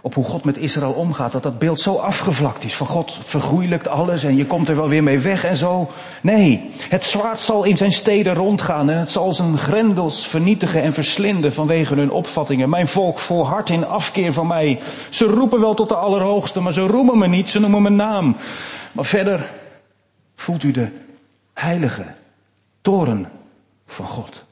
op 0.00 0.14
hoe 0.14 0.24
God 0.24 0.44
met 0.44 0.56
Israël 0.56 0.92
omgaat, 0.92 1.32
dat 1.32 1.42
dat 1.42 1.58
beeld 1.58 1.80
zo 1.80 1.94
afgevlakt 1.94 2.64
is. 2.64 2.74
Van 2.74 2.86
God 2.86 3.18
vergoeilijkt 3.20 3.88
alles 3.88 4.24
en 4.24 4.36
je 4.36 4.46
komt 4.46 4.68
er 4.68 4.76
wel 4.76 4.88
weer 4.88 5.02
mee 5.02 5.18
weg 5.18 5.44
en 5.44 5.56
zo. 5.56 5.90
Nee, 6.22 6.70
het 6.88 7.04
zwaard 7.04 7.40
zal 7.40 7.64
in 7.64 7.76
zijn 7.76 7.92
steden 7.92 8.34
rondgaan 8.34 8.90
en 8.90 8.98
het 8.98 9.10
zal 9.10 9.34
zijn 9.34 9.58
grendels 9.58 10.26
vernietigen 10.26 10.82
en 10.82 10.92
verslinden 10.92 11.52
vanwege 11.52 11.94
hun 11.94 12.10
opvattingen. 12.10 12.68
Mijn 12.68 12.88
volk 12.88 13.18
volhardt 13.18 13.70
in 13.70 13.86
afkeer 13.86 14.32
van 14.32 14.46
mij. 14.46 14.80
Ze 15.10 15.24
roepen 15.24 15.60
wel 15.60 15.74
tot 15.74 15.88
de 15.88 15.94
Allerhoogste, 15.94 16.60
maar 16.60 16.72
ze 16.72 16.86
roemen 16.86 17.18
me 17.18 17.26
niet, 17.28 17.50
ze 17.50 17.60
noemen 17.60 17.82
mijn 17.82 17.96
naam. 17.96 18.36
Maar 18.92 19.04
verder 19.04 19.50
voelt 20.36 20.62
u 20.62 20.70
de 20.70 20.88
heilige 21.54 22.04
toren 22.80 23.30
van 23.86 24.06
God. 24.06 24.46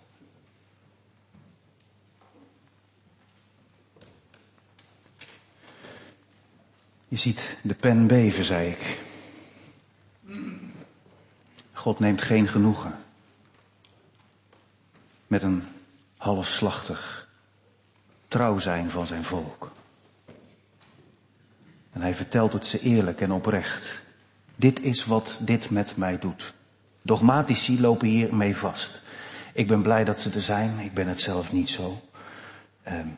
Je 7.08 7.16
ziet 7.16 7.56
de 7.62 7.74
pen 7.74 8.06
beven, 8.06 8.44
zei 8.44 8.70
ik. 8.70 8.98
God 11.72 11.98
neemt 11.98 12.22
geen 12.22 12.48
genoegen 12.48 12.94
met 15.26 15.42
een 15.42 15.64
halfslachtig 16.16 17.28
trouw 18.28 18.58
zijn 18.58 18.90
van 18.90 19.06
zijn 19.06 19.24
volk. 19.24 19.70
En 21.92 22.00
hij 22.00 22.14
vertelt 22.14 22.52
het 22.52 22.66
ze 22.66 22.80
eerlijk 22.80 23.20
en 23.20 23.32
oprecht. 23.32 24.02
Dit 24.56 24.80
is 24.80 25.04
wat 25.04 25.38
dit 25.40 25.70
met 25.70 25.96
mij 25.96 26.18
doet. 26.18 26.54
Dogmatici 27.02 27.80
lopen 27.80 28.08
hier 28.08 28.34
mee 28.34 28.56
vast. 28.56 29.02
Ik 29.52 29.66
ben 29.66 29.82
blij 29.82 30.04
dat 30.04 30.20
ze 30.20 30.30
er 30.30 30.40
zijn, 30.40 30.78
ik 30.78 30.94
ben 30.94 31.08
het 31.08 31.20
zelf 31.20 31.52
niet 31.52 31.68
zo. 31.68 32.00
Um, 32.88 33.16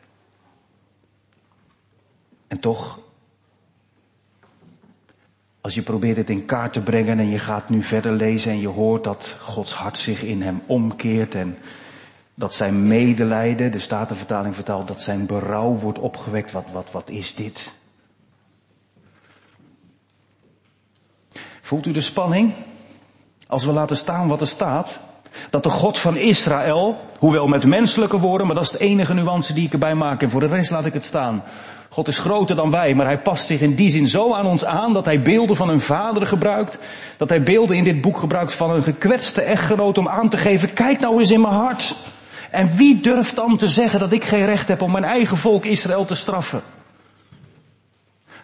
en 2.47 2.59
toch, 2.59 2.99
als 5.61 5.73
je 5.73 5.81
probeert 5.81 6.17
het 6.17 6.29
in 6.29 6.45
kaart 6.45 6.73
te 6.73 6.81
brengen 6.81 7.19
en 7.19 7.29
je 7.29 7.39
gaat 7.39 7.69
nu 7.69 7.83
verder 7.83 8.11
lezen 8.11 8.51
en 8.51 8.59
je 8.59 8.67
hoort 8.67 9.03
dat 9.03 9.35
Gods 9.41 9.73
hart 9.73 9.97
zich 9.97 10.23
in 10.23 10.41
hem 10.41 10.61
omkeert 10.65 11.35
en 11.35 11.57
dat 12.39 12.53
zijn 12.53 12.87
medelijden, 12.87 13.71
de 13.71 13.79
Statenvertaling 13.79 14.55
vertaalt, 14.55 14.87
dat 14.87 15.01
zijn 15.01 15.25
berouw 15.25 15.73
wordt 15.73 15.99
opgewekt. 15.99 16.51
Wat, 16.51 16.71
wat, 16.71 16.91
wat 16.91 17.09
is 17.09 17.35
dit? 17.35 17.73
Voelt 21.61 21.85
u 21.85 21.91
de 21.91 22.01
spanning? 22.01 22.53
Als 23.47 23.65
we 23.65 23.71
laten 23.71 23.97
staan 23.97 24.27
wat 24.27 24.41
er 24.41 24.47
staat, 24.47 24.99
dat 25.49 25.63
de 25.63 25.69
God 25.69 25.97
van 25.97 26.17
Israël, 26.17 26.99
hoewel 27.17 27.47
met 27.47 27.65
menselijke 27.65 28.19
woorden, 28.19 28.47
maar 28.47 28.55
dat 28.55 28.63
is 28.65 28.71
de 28.71 28.77
enige 28.77 29.13
nuance 29.13 29.53
die 29.53 29.65
ik 29.65 29.73
erbij 29.73 29.95
maak 29.95 30.21
en 30.21 30.29
voor 30.29 30.39
de 30.39 30.47
rest 30.47 30.71
laat 30.71 30.85
ik 30.85 30.93
het 30.93 31.05
staan. 31.05 31.43
God 31.99 32.07
is 32.07 32.17
groter 32.17 32.55
dan 32.55 32.71
wij, 32.71 32.95
maar 32.95 33.05
hij 33.05 33.21
past 33.21 33.45
zich 33.45 33.61
in 33.61 33.75
die 33.75 33.89
zin 33.89 34.07
zo 34.07 34.33
aan 34.33 34.45
ons 34.45 34.65
aan 34.65 34.93
dat 34.93 35.05
hij 35.05 35.21
beelden 35.21 35.55
van 35.55 35.69
een 35.69 35.81
vader 35.81 36.27
gebruikt, 36.27 36.77
dat 37.17 37.29
hij 37.29 37.43
beelden 37.43 37.75
in 37.75 37.83
dit 37.83 38.01
boek 38.01 38.17
gebruikt 38.17 38.53
van 38.53 38.71
een 38.71 38.83
gekwetste 38.83 39.41
echtgenoot 39.41 39.97
om 39.97 40.07
aan 40.07 40.29
te 40.29 40.37
geven, 40.37 40.73
kijk 40.73 40.99
nou 40.99 41.19
eens 41.19 41.31
in 41.31 41.41
mijn 41.41 41.53
hart. 41.53 41.95
En 42.51 42.75
wie 42.75 43.01
durft 43.01 43.35
dan 43.35 43.57
te 43.57 43.69
zeggen 43.69 43.99
dat 43.99 44.11
ik 44.11 44.23
geen 44.23 44.45
recht 44.45 44.67
heb 44.67 44.81
om 44.81 44.91
mijn 44.91 45.03
eigen 45.03 45.37
volk 45.37 45.65
Israël 45.65 46.05
te 46.05 46.15
straffen? 46.15 46.61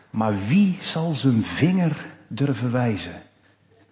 Maar 0.10 0.34
wie 0.48 0.78
zal 0.82 1.13
zijn 1.13 1.44
vinger 1.44 1.96
durven 2.28 2.72
wijzen 2.72 3.22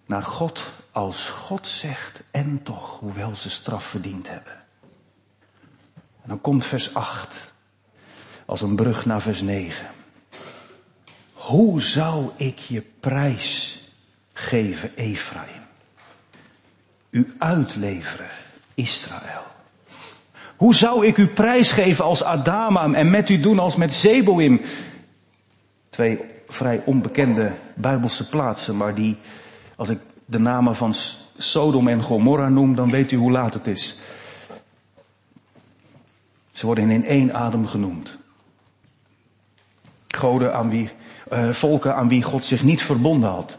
naar 0.06 0.22
God 0.22 0.70
als 0.92 1.28
God 1.28 1.68
zegt 1.68 2.22
en 2.30 2.60
toch, 2.62 2.98
hoewel 2.98 3.34
ze 3.34 3.50
straf 3.50 3.84
verdiend 3.84 4.28
hebben? 4.28 4.62
En 6.22 6.28
dan 6.28 6.40
komt 6.40 6.66
vers 6.66 6.94
8 6.94 7.53
als 8.46 8.60
een 8.60 8.76
brug 8.76 9.06
naar 9.06 9.20
vers 9.22 9.40
9. 9.40 9.86
Hoe 11.32 11.82
zou 11.82 12.30
ik 12.36 12.58
je 12.58 12.82
prijs 13.00 13.82
geven, 14.32 14.90
Ephraim? 14.94 15.62
U 17.10 17.34
uitleveren, 17.38 18.30
Israël. 18.74 19.42
Hoe 20.56 20.74
zou 20.74 21.06
ik 21.06 21.16
u 21.16 21.26
prijsgeven 21.26 22.04
als 22.04 22.24
Adama 22.24 22.92
en 22.92 23.10
met 23.10 23.28
u 23.28 23.40
doen 23.40 23.58
als 23.58 23.76
met 23.76 23.94
Zeboim? 23.94 24.60
Twee 25.88 26.20
vrij 26.48 26.82
onbekende 26.84 27.52
Bijbelse 27.74 28.28
plaatsen, 28.28 28.76
maar 28.76 28.94
die, 28.94 29.16
als 29.76 29.88
ik 29.88 30.00
de 30.24 30.38
namen 30.38 30.76
van 30.76 30.94
Sodom 31.36 31.88
en 31.88 32.02
Gomorra 32.02 32.48
noem, 32.48 32.74
dan 32.74 32.90
weet 32.90 33.12
u 33.12 33.16
hoe 33.16 33.30
laat 33.30 33.54
het 33.54 33.66
is. 33.66 33.98
Ze 36.52 36.66
worden 36.66 36.90
in 36.90 37.04
één 37.04 37.34
adem 37.34 37.66
genoemd. 37.66 38.18
Goden 40.16 40.54
aan 40.54 40.70
wie, 40.70 40.90
uh, 41.32 41.50
volken 41.50 41.94
aan 41.94 42.08
wie 42.08 42.22
God 42.22 42.44
zich 42.44 42.62
niet 42.62 42.82
verbonden 42.82 43.30
had. 43.30 43.58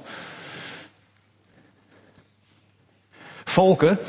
Volken 3.43 3.99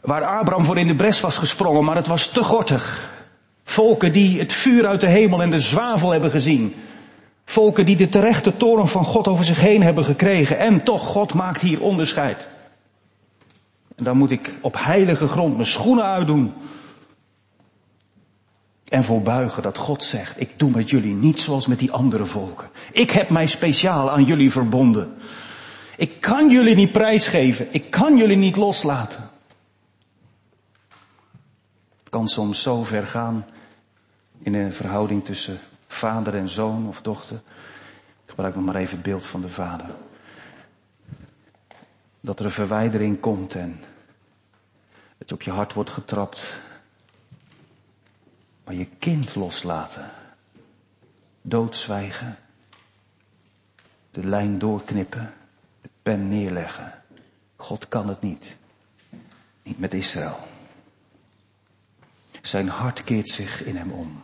waar 0.00 0.24
Abraham 0.24 0.64
voor 0.64 0.78
in 0.78 0.86
de 0.86 0.96
bres 0.96 1.20
was 1.20 1.38
gesprongen, 1.38 1.84
maar 1.84 1.96
het 1.96 2.06
was 2.06 2.26
te 2.26 2.42
gortig. 2.42 3.10
Volken 3.64 4.12
die 4.12 4.38
het 4.38 4.52
vuur 4.52 4.86
uit 4.86 5.00
de 5.00 5.06
hemel 5.06 5.42
en 5.42 5.50
de 5.50 5.60
zwavel 5.60 6.10
hebben 6.10 6.30
gezien. 6.30 6.74
Volken 7.44 7.84
die 7.84 7.96
de 7.96 8.08
terechte 8.08 8.56
toren 8.56 8.88
van 8.88 9.04
God 9.04 9.28
over 9.28 9.44
zich 9.44 9.60
heen 9.60 9.82
hebben 9.82 10.04
gekregen. 10.04 10.58
En 10.58 10.84
toch, 10.84 11.02
God 11.02 11.34
maakt 11.34 11.60
hier 11.60 11.80
onderscheid. 11.80 12.48
En 13.96 14.04
dan 14.04 14.16
moet 14.16 14.30
ik 14.30 14.52
op 14.60 14.76
heilige 14.78 15.26
grond 15.26 15.54
mijn 15.54 15.66
schoenen 15.66 16.04
uitdoen. 16.04 16.52
En 18.92 19.04
voorbuigen 19.04 19.62
dat 19.62 19.78
God 19.78 20.04
zegt, 20.04 20.40
ik 20.40 20.58
doe 20.58 20.70
met 20.70 20.90
jullie 20.90 21.14
niet 21.14 21.40
zoals 21.40 21.66
met 21.66 21.78
die 21.78 21.92
andere 21.92 22.26
volken. 22.26 22.68
Ik 22.90 23.10
heb 23.10 23.28
mij 23.28 23.46
speciaal 23.46 24.10
aan 24.10 24.24
jullie 24.24 24.50
verbonden. 24.50 25.14
Ik 25.96 26.20
kan 26.20 26.50
jullie 26.50 26.74
niet 26.74 26.92
prijsgeven. 26.92 27.66
Ik 27.70 27.90
kan 27.90 28.16
jullie 28.16 28.36
niet 28.36 28.56
loslaten. 28.56 29.30
Het 31.98 32.08
kan 32.10 32.28
soms 32.28 32.62
zo 32.62 32.82
ver 32.82 33.06
gaan 33.06 33.46
in 34.42 34.54
een 34.54 34.72
verhouding 34.72 35.24
tussen 35.24 35.58
vader 35.86 36.34
en 36.34 36.48
zoon 36.48 36.88
of 36.88 37.02
dochter. 37.02 37.36
Ik 38.24 38.30
gebruik 38.30 38.54
nog 38.54 38.64
maar 38.64 38.76
even 38.76 38.94
het 38.94 39.02
beeld 39.02 39.26
van 39.26 39.40
de 39.40 39.48
vader. 39.48 39.86
Dat 42.20 42.38
er 42.38 42.44
een 42.44 42.50
verwijdering 42.50 43.20
komt 43.20 43.54
en 43.54 43.80
je 45.26 45.34
op 45.34 45.42
je 45.42 45.50
hart 45.50 45.72
wordt 45.72 45.90
getrapt 45.90 46.60
je 48.76 48.86
kind 48.98 49.34
loslaten. 49.34 50.10
Doodzwijgen. 51.42 52.38
De 54.10 54.24
lijn 54.24 54.58
doorknippen. 54.58 55.34
De 55.80 55.88
pen 56.02 56.28
neerleggen. 56.28 57.02
God 57.56 57.88
kan 57.88 58.08
het 58.08 58.20
niet. 58.20 58.56
Niet 59.62 59.78
met 59.78 59.94
Israël. 59.94 60.38
Zijn 62.40 62.68
hart 62.68 63.04
keert 63.04 63.28
zich 63.28 63.64
in 63.64 63.76
hem 63.76 63.90
om. 63.90 64.22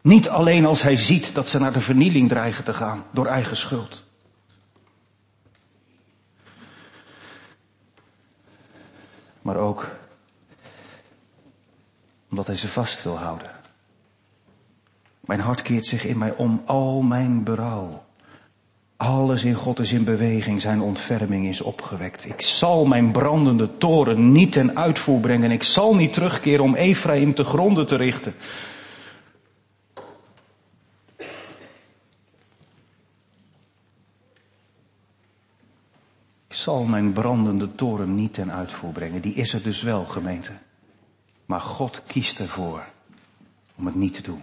Niet 0.00 0.28
alleen 0.28 0.66
als 0.66 0.82
hij 0.82 0.96
ziet 0.96 1.34
dat 1.34 1.48
ze 1.48 1.58
naar 1.58 1.72
de 1.72 1.80
vernieling 1.80 2.28
dreigen 2.28 2.64
te 2.64 2.72
gaan 2.72 3.04
door 3.10 3.26
eigen 3.26 3.56
schuld. 3.56 4.04
Maar 9.42 9.56
ook 9.56 9.95
omdat 12.36 12.50
hij 12.50 12.60
ze 12.60 12.68
vast 12.68 13.02
wil 13.02 13.18
houden. 13.18 13.50
Mijn 15.20 15.40
hart 15.40 15.62
keert 15.62 15.86
zich 15.86 16.04
in 16.04 16.18
mij 16.18 16.34
om, 16.34 16.62
al 16.64 17.02
mijn 17.02 17.44
berouw. 17.44 18.04
Alles 18.96 19.44
in 19.44 19.54
God 19.54 19.78
is 19.78 19.92
in 19.92 20.04
beweging, 20.04 20.60
zijn 20.60 20.80
ontferming 20.80 21.46
is 21.46 21.60
opgewekt. 21.60 22.28
Ik 22.28 22.40
zal 22.40 22.84
mijn 22.84 23.12
brandende 23.12 23.76
toren 23.78 24.32
niet 24.32 24.52
ten 24.52 24.76
uitvoer 24.76 25.20
brengen. 25.20 25.50
Ik 25.50 25.62
zal 25.62 25.94
niet 25.94 26.12
terugkeren 26.12 26.64
om 26.64 26.74
Ephraim 26.74 27.34
te 27.34 27.44
gronden 27.44 27.86
te 27.86 27.96
richten. 27.96 28.34
Ik 36.48 36.54
zal 36.62 36.84
mijn 36.84 37.12
brandende 37.12 37.74
toren 37.74 38.14
niet 38.14 38.34
ten 38.34 38.52
uitvoer 38.52 38.92
brengen. 38.92 39.20
Die 39.20 39.34
is 39.34 39.52
er 39.52 39.62
dus 39.62 39.82
wel, 39.82 40.04
gemeente. 40.04 40.52
Maar 41.46 41.60
God 41.60 42.02
kiest 42.06 42.38
ervoor 42.38 42.84
om 43.74 43.86
het 43.86 43.94
niet 43.94 44.14
te 44.14 44.22
doen. 44.22 44.42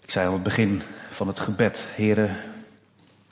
Ik 0.00 0.10
zei 0.10 0.26
aan 0.26 0.32
het 0.32 0.42
begin 0.42 0.82
van 1.10 1.26
het 1.26 1.38
gebed, 1.38 1.78
heren, 1.78 2.36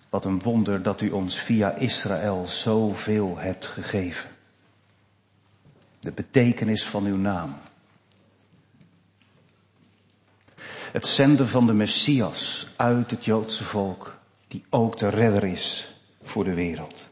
wat 0.08 0.24
een 0.24 0.42
wonder 0.42 0.82
dat 0.82 1.00
u 1.00 1.10
ons 1.10 1.36
via 1.38 1.74
Israël 1.74 2.46
zoveel 2.46 3.38
hebt 3.38 3.66
gegeven. 3.66 4.30
De 6.00 6.12
betekenis 6.12 6.84
van 6.84 7.04
uw 7.04 7.16
naam. 7.16 7.56
Het 10.92 11.06
zenden 11.06 11.48
van 11.48 11.66
de 11.66 11.72
Messias 11.72 12.68
uit 12.76 13.10
het 13.10 13.24
Joodse 13.24 13.64
volk, 13.64 14.18
die 14.48 14.64
ook 14.70 14.98
de 14.98 15.08
redder 15.08 15.44
is 15.44 15.88
voor 16.22 16.44
de 16.44 16.54
wereld. 16.54 17.10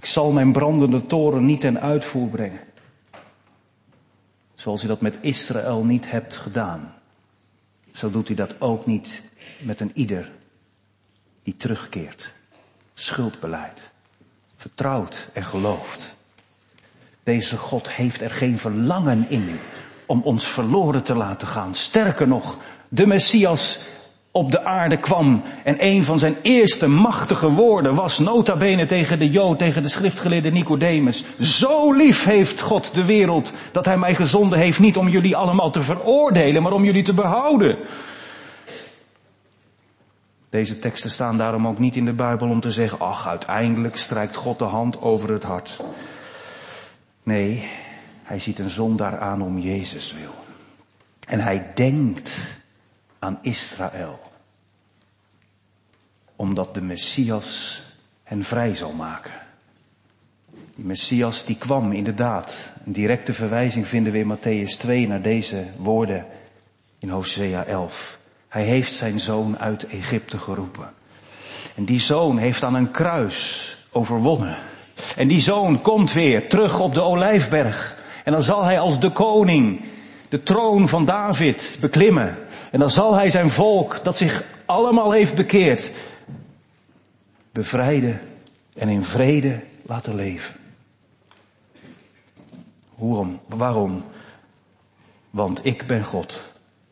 Ik 0.00 0.06
zal 0.06 0.32
mijn 0.32 0.52
brandende 0.52 1.06
toren 1.06 1.44
niet 1.44 1.60
ten 1.60 1.80
uitvoer 1.80 2.28
brengen. 2.28 2.60
Zoals 4.54 4.84
u 4.84 4.86
dat 4.86 5.00
met 5.00 5.18
Israël 5.20 5.84
niet 5.84 6.10
hebt 6.10 6.36
gedaan. 6.36 6.94
Zo 7.92 8.10
doet 8.10 8.28
u 8.28 8.34
dat 8.34 8.60
ook 8.60 8.86
niet 8.86 9.22
met 9.58 9.80
een 9.80 9.90
ieder 9.94 10.30
die 11.42 11.56
terugkeert. 11.56 12.32
Schuldbeleid. 12.94 13.92
Vertrouwt 14.56 15.28
en 15.32 15.44
gelooft. 15.44 16.16
Deze 17.22 17.56
God 17.56 17.90
heeft 17.90 18.20
er 18.20 18.30
geen 18.30 18.58
verlangen 18.58 19.30
in 19.30 19.58
om 20.06 20.22
ons 20.22 20.46
verloren 20.46 21.02
te 21.02 21.14
laten 21.14 21.48
gaan. 21.48 21.74
Sterker 21.74 22.28
nog, 22.28 22.58
de 22.88 23.06
Messias 23.06 23.88
op 24.32 24.50
de 24.50 24.64
aarde 24.64 24.96
kwam. 24.96 25.42
En 25.64 25.74
een 25.78 26.04
van 26.04 26.18
zijn 26.18 26.36
eerste 26.42 26.88
machtige 26.88 27.50
woorden 27.50 27.94
was 27.94 28.18
nota 28.18 28.56
bene 28.56 28.86
tegen 28.86 29.18
de 29.18 29.30
Jood, 29.30 29.58
tegen 29.58 29.82
de 29.82 29.88
schriftgeleerde 29.88 30.50
Nicodemus. 30.50 31.24
Zo 31.40 31.92
lief 31.92 32.24
heeft 32.24 32.60
God 32.60 32.94
de 32.94 33.04
wereld 33.04 33.52
dat 33.72 33.84
hij 33.84 33.98
mij 33.98 34.14
gezonden 34.14 34.58
heeft 34.58 34.78
niet 34.78 34.96
om 34.96 35.08
jullie 35.08 35.36
allemaal 35.36 35.70
te 35.70 35.80
veroordelen, 35.80 36.62
maar 36.62 36.72
om 36.72 36.84
jullie 36.84 37.02
te 37.02 37.14
behouden. 37.14 37.76
Deze 40.50 40.78
teksten 40.78 41.10
staan 41.10 41.36
daarom 41.36 41.66
ook 41.66 41.78
niet 41.78 41.96
in 41.96 42.04
de 42.04 42.12
Bijbel 42.12 42.48
om 42.48 42.60
te 42.60 42.70
zeggen, 42.70 43.00
ach, 43.00 43.28
uiteindelijk 43.28 43.96
strijkt 43.96 44.36
God 44.36 44.58
de 44.58 44.64
hand 44.64 45.00
over 45.00 45.32
het 45.32 45.42
hart. 45.42 45.80
Nee, 47.22 47.68
hij 48.22 48.38
ziet 48.38 48.58
een 48.58 48.70
zondaar 48.70 49.18
aan 49.18 49.42
om 49.42 49.58
Jezus 49.58 50.14
wil. 50.20 50.34
En 51.26 51.40
hij 51.40 51.70
denkt 51.74 52.59
aan 53.20 53.38
Israël. 53.42 54.18
Omdat 56.36 56.74
de 56.74 56.82
Messias 56.82 57.82
hen 58.22 58.44
vrij 58.44 58.74
zal 58.74 58.92
maken. 58.92 59.32
Die 60.74 60.84
Messias 60.84 61.44
die 61.44 61.56
kwam 61.56 61.92
inderdaad. 61.92 62.70
Een 62.86 62.92
directe 62.92 63.34
verwijzing 63.34 63.86
vinden 63.86 64.12
we 64.12 64.18
in 64.18 64.36
Matthäus 64.36 64.78
2 64.78 65.08
naar 65.08 65.22
deze 65.22 65.66
woorden 65.76 66.26
in 66.98 67.08
Hosea 67.08 67.64
11. 67.64 68.18
Hij 68.48 68.62
heeft 68.62 68.92
zijn 68.92 69.20
zoon 69.20 69.58
uit 69.58 69.86
Egypte 69.86 70.38
geroepen. 70.38 70.92
En 71.74 71.84
die 71.84 72.00
zoon 72.00 72.38
heeft 72.38 72.62
aan 72.62 72.74
een 72.74 72.90
kruis 72.90 73.76
overwonnen. 73.90 74.56
En 75.16 75.28
die 75.28 75.40
zoon 75.40 75.80
komt 75.80 76.12
weer 76.12 76.48
terug 76.48 76.80
op 76.80 76.94
de 76.94 77.02
olijfberg. 77.02 77.98
En 78.24 78.32
dan 78.32 78.42
zal 78.42 78.64
hij 78.64 78.78
als 78.78 79.00
de 79.00 79.10
koning 79.10 79.80
de 80.30 80.42
troon 80.42 80.88
van 80.88 81.04
David 81.04 81.78
beklimmen. 81.80 82.38
En 82.70 82.78
dan 82.78 82.90
zal 82.90 83.14
hij 83.14 83.30
zijn 83.30 83.50
volk, 83.50 84.04
dat 84.04 84.16
zich 84.16 84.44
allemaal 84.66 85.12
heeft 85.12 85.34
bekeerd, 85.34 85.90
bevrijden 87.52 88.20
en 88.74 88.88
in 88.88 89.04
vrede 89.04 89.60
laten 89.82 90.14
leven. 90.14 90.54
Waarom? 92.94 93.40
Waarom? 93.46 94.04
Want 95.30 95.64
ik 95.64 95.86
ben 95.86 96.04
God 96.04 96.46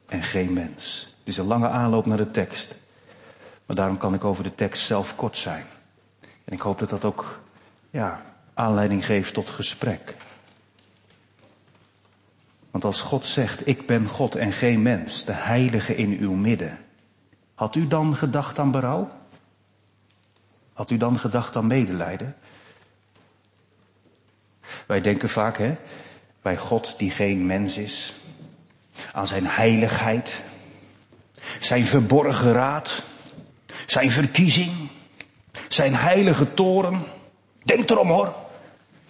en 0.09 0.23
geen 0.23 0.53
mens. 0.53 1.15
Het 1.19 1.29
is 1.29 1.37
een 1.37 1.47
lange 1.47 1.69
aanloop 1.69 2.07
naar 2.07 2.17
de 2.17 2.31
tekst. 2.31 2.79
Maar 3.67 3.77
daarom 3.77 3.99
kan 3.99 4.15
ik 4.15 4.25
over 4.25 4.45
de 4.45 4.55
tekst 4.55 4.87
zelf 4.87 5.17
kort 5.17 5.37
zijn. 5.37 5.65
En 6.21 6.53
ik 6.53 6.61
hoop 6.61 6.79
dat 6.79 6.91
dat 6.91 7.05
ook, 7.05 7.41
ja, 7.91 8.23
aanleiding 8.55 9.07
geeft 9.07 9.35
tot 9.35 9.49
gesprek. 9.49 10.15
Want 12.79 12.95
als 12.95 13.03
God 13.03 13.27
zegt, 13.27 13.67
ik 13.67 13.87
ben 13.87 14.07
God 14.07 14.35
en 14.35 14.53
geen 14.53 14.83
mens, 14.83 15.25
de 15.25 15.33
heilige 15.33 15.97
in 15.97 16.13
uw 16.19 16.33
midden, 16.33 16.79
had 17.55 17.75
u 17.75 17.87
dan 17.87 18.17
gedacht 18.17 18.59
aan 18.59 18.71
berouw? 18.71 19.09
Had 20.73 20.91
u 20.91 20.97
dan 20.97 21.19
gedacht 21.19 21.57
aan 21.57 21.67
medelijden? 21.67 22.37
Wij 24.87 25.01
denken 25.01 25.29
vaak, 25.29 25.59
hè, 25.59 25.77
bij 26.43 26.57
God 26.57 26.95
die 26.99 27.11
geen 27.11 27.47
mens 27.47 27.77
is, 27.77 28.15
aan 29.13 29.27
zijn 29.27 29.47
heiligheid, 29.47 30.43
zijn 31.61 31.87
verborgen 31.87 32.53
raad, 32.53 33.03
zijn 33.87 34.11
verkiezing, 34.11 34.73
zijn 35.69 35.95
heilige 35.95 36.55
toren. 36.55 37.03
Denk 37.65 37.91
erom 37.91 38.09
hoor. 38.11 38.35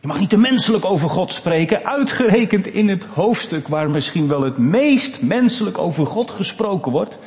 Je 0.01 0.07
mag 0.07 0.19
niet 0.19 0.31
te 0.31 0.37
menselijk 0.37 0.85
over 0.85 1.09
God 1.09 1.33
spreken, 1.33 1.85
uitgerekend 1.85 2.67
in 2.67 2.89
het 2.89 3.05
hoofdstuk 3.05 3.69
waar 3.69 3.91
misschien 3.91 4.29
wel 4.29 4.43
het 4.43 4.59
meest 4.59 5.23
menselijk 5.23 5.79
over 5.79 6.07
God 6.07 6.31
gesproken 6.31 6.93
wordt, 6.93 7.19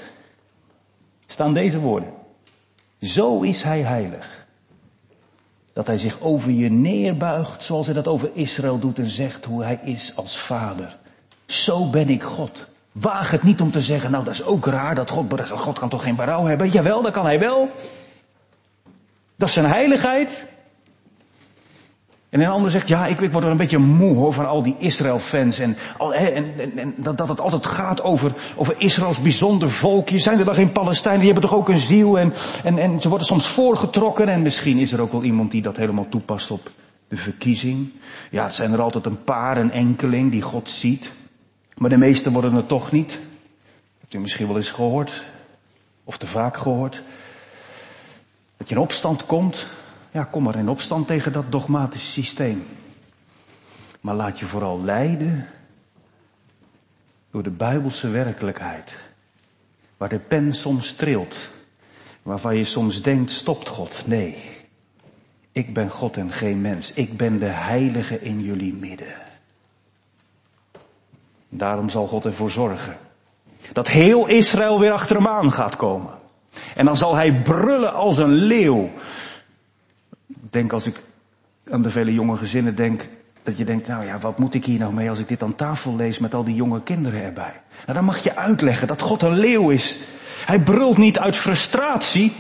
staan 1.26 1.54
deze 1.54 1.80
woorden. 1.80 2.10
Zo 3.02 3.42
is 3.42 3.62
hij 3.64 3.82
heilig. 3.82 4.46
Dat 5.74 5.88
hij 5.88 5.98
zich 5.98 6.22
over 6.22 6.52
je 6.52 6.70
neerbuigt 6.70 7.64
zoals 7.64 7.86
hij 7.86 7.96
dat 7.96 8.08
over 8.08 8.30
Israël 8.34 8.80
doet 8.80 9.00
en 9.00 9.10
zegt 9.10 9.46
hoe 9.46 9.64
hij 9.64 9.80
is 9.84 10.16
als 10.16 10.38
vader. 10.38 10.98
Zo 11.46 11.90
ben 11.90 12.10
ik 12.10 12.24
God. 12.24 12.66
Waag 12.92 13.32
het 13.32 13.44
niet 13.44 13.62
om 13.62 13.72
te 13.72 13.82
zeggen, 13.82 14.12
nou 14.12 14.24
dat 14.24 14.34
is 14.34 14.44
ook 14.44 14.66
raar, 14.66 14.96
dat 14.96 15.10
God, 15.10 15.50
God 15.50 15.80
kan 15.80 15.90
toch 15.90 16.04
geen 16.04 16.16
berouw 16.16 16.46
hebben? 16.46 16.70
Jawel, 16.70 17.02
dat 17.02 17.12
kan 17.12 17.26
hij 17.26 17.40
wel. 17.40 17.70
Dat 19.36 19.48
is 19.48 19.54
zijn 19.54 19.66
heiligheid. 19.66 20.46
En 22.32 22.42
een 22.42 22.48
ander 22.48 22.72
zegt, 22.72 22.88
ja, 22.88 23.08
ik, 23.08 23.22
ik 23.22 23.32
word 23.32 23.44
er 23.44 23.52
een 23.52 23.58
beetje 23.58 23.78
moe 23.78 24.16
hoor 24.16 24.34
van 24.34 24.48
al 24.48 24.64
die 24.64 24.76
Israël-fans. 24.78 25.60
En, 25.60 25.78
en, 26.14 26.78
en, 26.78 26.94
dat, 26.98 27.18
dat 27.18 27.30
het 27.30 27.40
altijd 27.40 27.66
gaat 27.66 28.04
over, 28.04 28.34
over 28.56 28.76
Israëls 28.78 29.22
bijzonder 29.22 29.72
volkje. 29.72 30.20
Zijn 30.20 30.40
er 30.40 30.46
dan 30.46 30.56
geen 30.56 30.72
Palestijnen? 30.72 31.22
Die 31.22 31.32
hebben 31.32 31.50
toch 31.50 31.60
ook 31.60 31.70
een 31.70 31.80
ziel? 31.80 32.20
En, 32.20 32.34
en, 32.64 32.78
en 32.78 33.02
ze 33.02 33.10
worden 33.10 33.28
soms 33.28 33.48
voorgetrokken. 33.48 34.28
En 34.28 34.42
misschien 34.42 34.78
is 34.78 34.92
er 34.92 35.02
ook 35.02 35.12
wel 35.12 35.24
iemand 35.24 35.52
die 35.52 35.62
dat 35.62 35.78
helemaal 35.78 36.10
toepast 36.10 36.52
op 36.52 36.72
de 37.08 37.18
verkiezing. 37.18 37.92
Ja, 38.30 38.44
het 38.44 38.54
zijn 38.54 38.74
er 38.74 38.82
altijd 38.82 39.06
een 39.06 39.24
paar, 39.24 39.58
een 39.58 39.72
enkeling 39.72 40.32
die 40.32 40.42
God 40.42 40.70
ziet. 40.70 41.12
Maar 41.78 41.90
de 41.90 41.98
meesten 41.98 42.32
worden 42.32 42.54
het 42.54 42.68
toch 42.68 42.92
niet. 42.92 43.20
Hebt 44.00 44.14
u 44.14 44.20
misschien 44.20 44.48
wel 44.48 44.58
eens 44.58 44.72
gehoord? 44.72 45.24
Of 46.04 46.18
te 46.18 46.28
vaak 46.28 46.58
gehoord? 46.58 47.04
Dat 48.58 48.70
je 48.70 48.76
in 48.76 48.82
opstand 48.82 49.26
komt 49.26 49.68
ja, 50.12 50.24
kom 50.24 50.44
maar 50.44 50.56
in 50.56 50.70
opstand 50.70 51.08
tegen 51.08 51.32
dat 51.32 51.52
dogmatische 51.52 52.12
systeem. 52.12 52.66
Maar 54.02 54.16
laat 54.16 54.40
je 54.40 54.46
vooral 54.46 54.84
leiden 54.84 55.48
door 57.32 57.44
de 57.44 57.50
Bijbelse 57.50 58.10
werkelijkheid. 58.10 58.96
Waar 59.98 60.10
de 60.10 60.20
pen 60.20 60.54
soms 60.54 60.94
trilt. 60.94 61.38
Waarvan 62.22 62.58
je 62.58 62.64
soms 62.64 63.02
denkt, 63.02 63.32
stopt 63.32 63.68
God. 63.68 64.04
Nee. 64.06 64.38
Ik 65.52 65.74
ben 65.74 65.90
God 65.90 66.18
en 66.18 66.32
geen 66.32 66.62
mens. 66.62 66.92
Ik 66.94 67.18
ben 67.18 67.40
de 67.40 67.46
heilige 67.46 68.22
in 68.22 68.42
jullie 68.42 68.74
midden. 68.74 69.16
Daarom 71.50 71.90
zal 71.90 72.08
God 72.08 72.26
ervoor 72.26 72.52
zorgen. 72.52 72.98
Dat 73.74 73.88
heel 73.88 74.28
Israël 74.28 74.80
weer 74.80 74.92
achter 74.92 75.16
hem 75.16 75.28
aan 75.28 75.52
gaat 75.52 75.76
komen. 75.76 76.20
En 76.76 76.86
dan 76.86 76.98
zal 76.98 77.16
hij 77.16 77.42
brullen 77.42 77.94
als 77.94 78.18
een 78.18 78.34
leeuw 78.34 78.90
denk 80.52 80.74
als 80.74 80.86
ik 80.86 81.04
aan 81.70 81.82
de 81.82 81.90
vele 81.90 82.14
jonge 82.14 82.38
gezinnen 82.38 82.76
denk, 82.76 83.10
dat 83.44 83.58
je 83.58 83.66
denkt, 83.66 83.88
nou 83.88 84.06
ja, 84.06 84.20
wat 84.20 84.40
moet 84.40 84.54
ik 84.54 84.66
hier 84.66 84.80
nou 84.80 84.94
mee 84.94 85.10
als 85.10 85.20
ik 85.20 85.28
dit 85.28 85.44
aan 85.44 85.56
tafel 85.56 85.96
lees 85.96 86.20
met 86.20 86.34
al 86.34 86.44
die 86.44 86.56
jonge 86.56 86.82
kinderen 86.84 87.24
erbij? 87.24 87.62
Nou, 87.82 87.94
dan 87.94 88.04
mag 88.04 88.24
je 88.24 88.36
uitleggen 88.36 88.88
dat 88.88 89.02
God 89.02 89.22
een 89.22 89.40
leeuw 89.40 89.70
is. 89.70 89.98
Hij 90.46 90.60
brult 90.60 90.98
niet 90.98 91.20
uit 91.20 91.36
frustratie. 91.36 92.34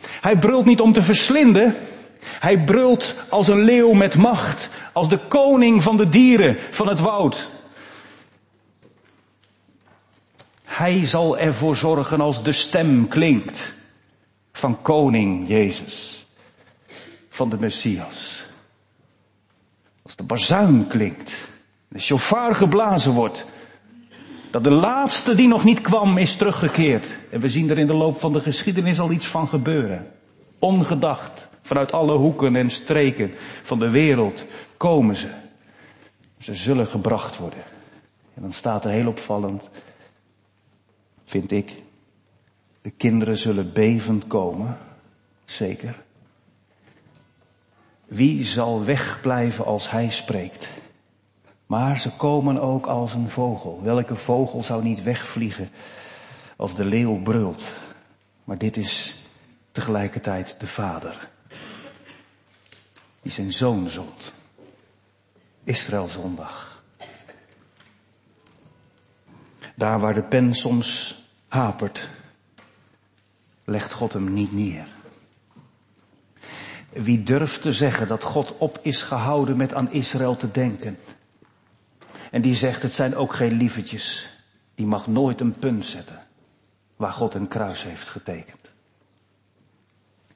Hij 0.00 0.38
brult 0.38 0.64
niet 0.64 0.80
om 0.80 0.92
te 0.92 1.02
verslinden. 1.02 1.74
Hij 2.22 2.64
brult 2.64 3.22
als 3.30 3.48
een 3.48 3.62
leeuw 3.62 3.92
met 3.92 4.16
macht, 4.16 4.70
als 4.92 5.08
de 5.08 5.18
koning 5.18 5.82
van 5.82 5.96
de 5.96 6.08
dieren 6.08 6.56
van 6.70 6.88
het 6.88 7.00
woud. 7.00 7.48
Hij 10.64 11.06
zal 11.06 11.38
ervoor 11.38 11.76
zorgen 11.76 12.20
als 12.20 12.42
de 12.42 12.52
stem 12.52 13.08
klinkt 13.08 13.72
van 14.52 14.82
koning 14.82 15.48
Jezus 15.48 16.19
van 17.30 17.48
de 17.48 17.56
Messias. 17.58 18.44
Als 20.02 20.16
de 20.16 20.22
bazuin 20.22 20.86
klinkt, 20.86 21.48
de 21.88 21.98
shofar 21.98 22.54
geblazen 22.54 23.12
wordt, 23.12 23.46
dat 24.50 24.64
de 24.64 24.70
laatste 24.70 25.34
die 25.34 25.48
nog 25.48 25.64
niet 25.64 25.80
kwam 25.80 26.18
is 26.18 26.36
teruggekeerd. 26.36 27.18
En 27.30 27.40
we 27.40 27.48
zien 27.48 27.70
er 27.70 27.78
in 27.78 27.86
de 27.86 27.94
loop 27.94 28.18
van 28.18 28.32
de 28.32 28.40
geschiedenis 28.40 29.00
al 29.00 29.10
iets 29.10 29.26
van 29.26 29.48
gebeuren. 29.48 30.12
Ongedacht, 30.58 31.48
vanuit 31.62 31.92
alle 31.92 32.16
hoeken 32.16 32.56
en 32.56 32.70
streken 32.70 33.32
van 33.62 33.78
de 33.78 33.90
wereld 33.90 34.46
komen 34.76 35.16
ze. 35.16 35.28
Ze 36.38 36.54
zullen 36.54 36.86
gebracht 36.86 37.36
worden. 37.36 37.64
En 38.34 38.42
dan 38.42 38.52
staat 38.52 38.84
er 38.84 38.90
heel 38.90 39.08
opvallend, 39.08 39.70
vind 41.24 41.52
ik, 41.52 41.76
de 42.82 42.90
kinderen 42.90 43.36
zullen 43.36 43.72
bevend 43.72 44.26
komen, 44.26 44.78
zeker. 45.44 46.02
Wie 48.10 48.44
zal 48.44 48.84
wegblijven 48.84 49.64
als 49.64 49.90
hij 49.90 50.10
spreekt? 50.10 50.68
Maar 51.66 51.98
ze 51.98 52.16
komen 52.16 52.60
ook 52.60 52.86
als 52.86 53.14
een 53.14 53.28
vogel. 53.28 53.82
Welke 53.82 54.14
vogel 54.14 54.62
zou 54.62 54.82
niet 54.82 55.02
wegvliegen 55.02 55.70
als 56.56 56.74
de 56.74 56.84
leeuw 56.84 57.22
brult? 57.22 57.72
Maar 58.44 58.58
dit 58.58 58.76
is 58.76 59.16
tegelijkertijd 59.72 60.60
de 60.60 60.66
vader. 60.66 61.28
Die 63.22 63.32
zijn 63.32 63.52
zoon 63.52 63.88
zond. 63.90 64.32
Israël 65.64 66.08
zondag. 66.08 66.82
Daar 69.74 70.00
waar 70.00 70.14
de 70.14 70.22
pen 70.22 70.54
soms 70.54 71.18
hapert, 71.48 72.08
legt 73.64 73.92
God 73.92 74.12
hem 74.12 74.32
niet 74.32 74.52
neer. 74.52 74.86
Wie 76.92 77.22
durft 77.22 77.62
te 77.62 77.72
zeggen 77.72 78.08
dat 78.08 78.22
God 78.22 78.54
op 78.58 78.78
is 78.82 79.02
gehouden 79.02 79.56
met 79.56 79.74
aan 79.74 79.92
Israël 79.92 80.36
te 80.36 80.50
denken? 80.50 80.98
En 82.30 82.40
die 82.40 82.54
zegt, 82.54 82.82
het 82.82 82.92
zijn 82.94 83.16
ook 83.16 83.34
geen 83.34 83.52
lievertjes. 83.52 84.28
Die 84.74 84.86
mag 84.86 85.06
nooit 85.06 85.40
een 85.40 85.54
punt 85.58 85.84
zetten. 85.84 86.18
waar 86.96 87.12
God 87.12 87.34
een 87.34 87.48
kruis 87.48 87.82
heeft 87.84 88.08
getekend. 88.08 88.72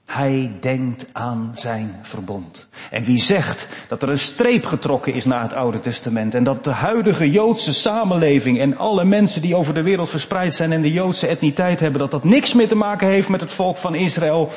Hij 0.05 0.51
denkt 0.59 1.05
aan 1.11 1.51
zijn 1.53 1.99
verbond. 2.01 2.67
En 2.91 3.03
wie 3.03 3.21
zegt 3.21 3.67
dat 3.87 4.03
er 4.03 4.09
een 4.09 4.19
streep 4.19 4.65
getrokken 4.65 5.13
is 5.13 5.25
naar 5.25 5.41
het 5.41 5.53
Oude 5.53 5.79
Testament 5.79 6.33
en 6.33 6.43
dat 6.43 6.63
de 6.63 6.69
huidige 6.69 7.31
Joodse 7.31 7.73
samenleving 7.73 8.59
en 8.59 8.77
alle 8.77 9.05
mensen 9.05 9.41
die 9.41 9.55
over 9.55 9.73
de 9.73 9.81
wereld 9.81 10.09
verspreid 10.09 10.55
zijn 10.55 10.71
en 10.71 10.81
de 10.81 10.91
Joodse 10.91 11.27
etniteit 11.27 11.79
hebben, 11.79 11.99
dat 11.99 12.11
dat 12.11 12.23
niks 12.23 12.53
meer 12.53 12.67
te 12.67 12.75
maken 12.75 13.07
heeft 13.07 13.29
met 13.29 13.41
het 13.41 13.53
volk 13.53 13.77
van 13.77 13.95
Israël, 13.95 14.51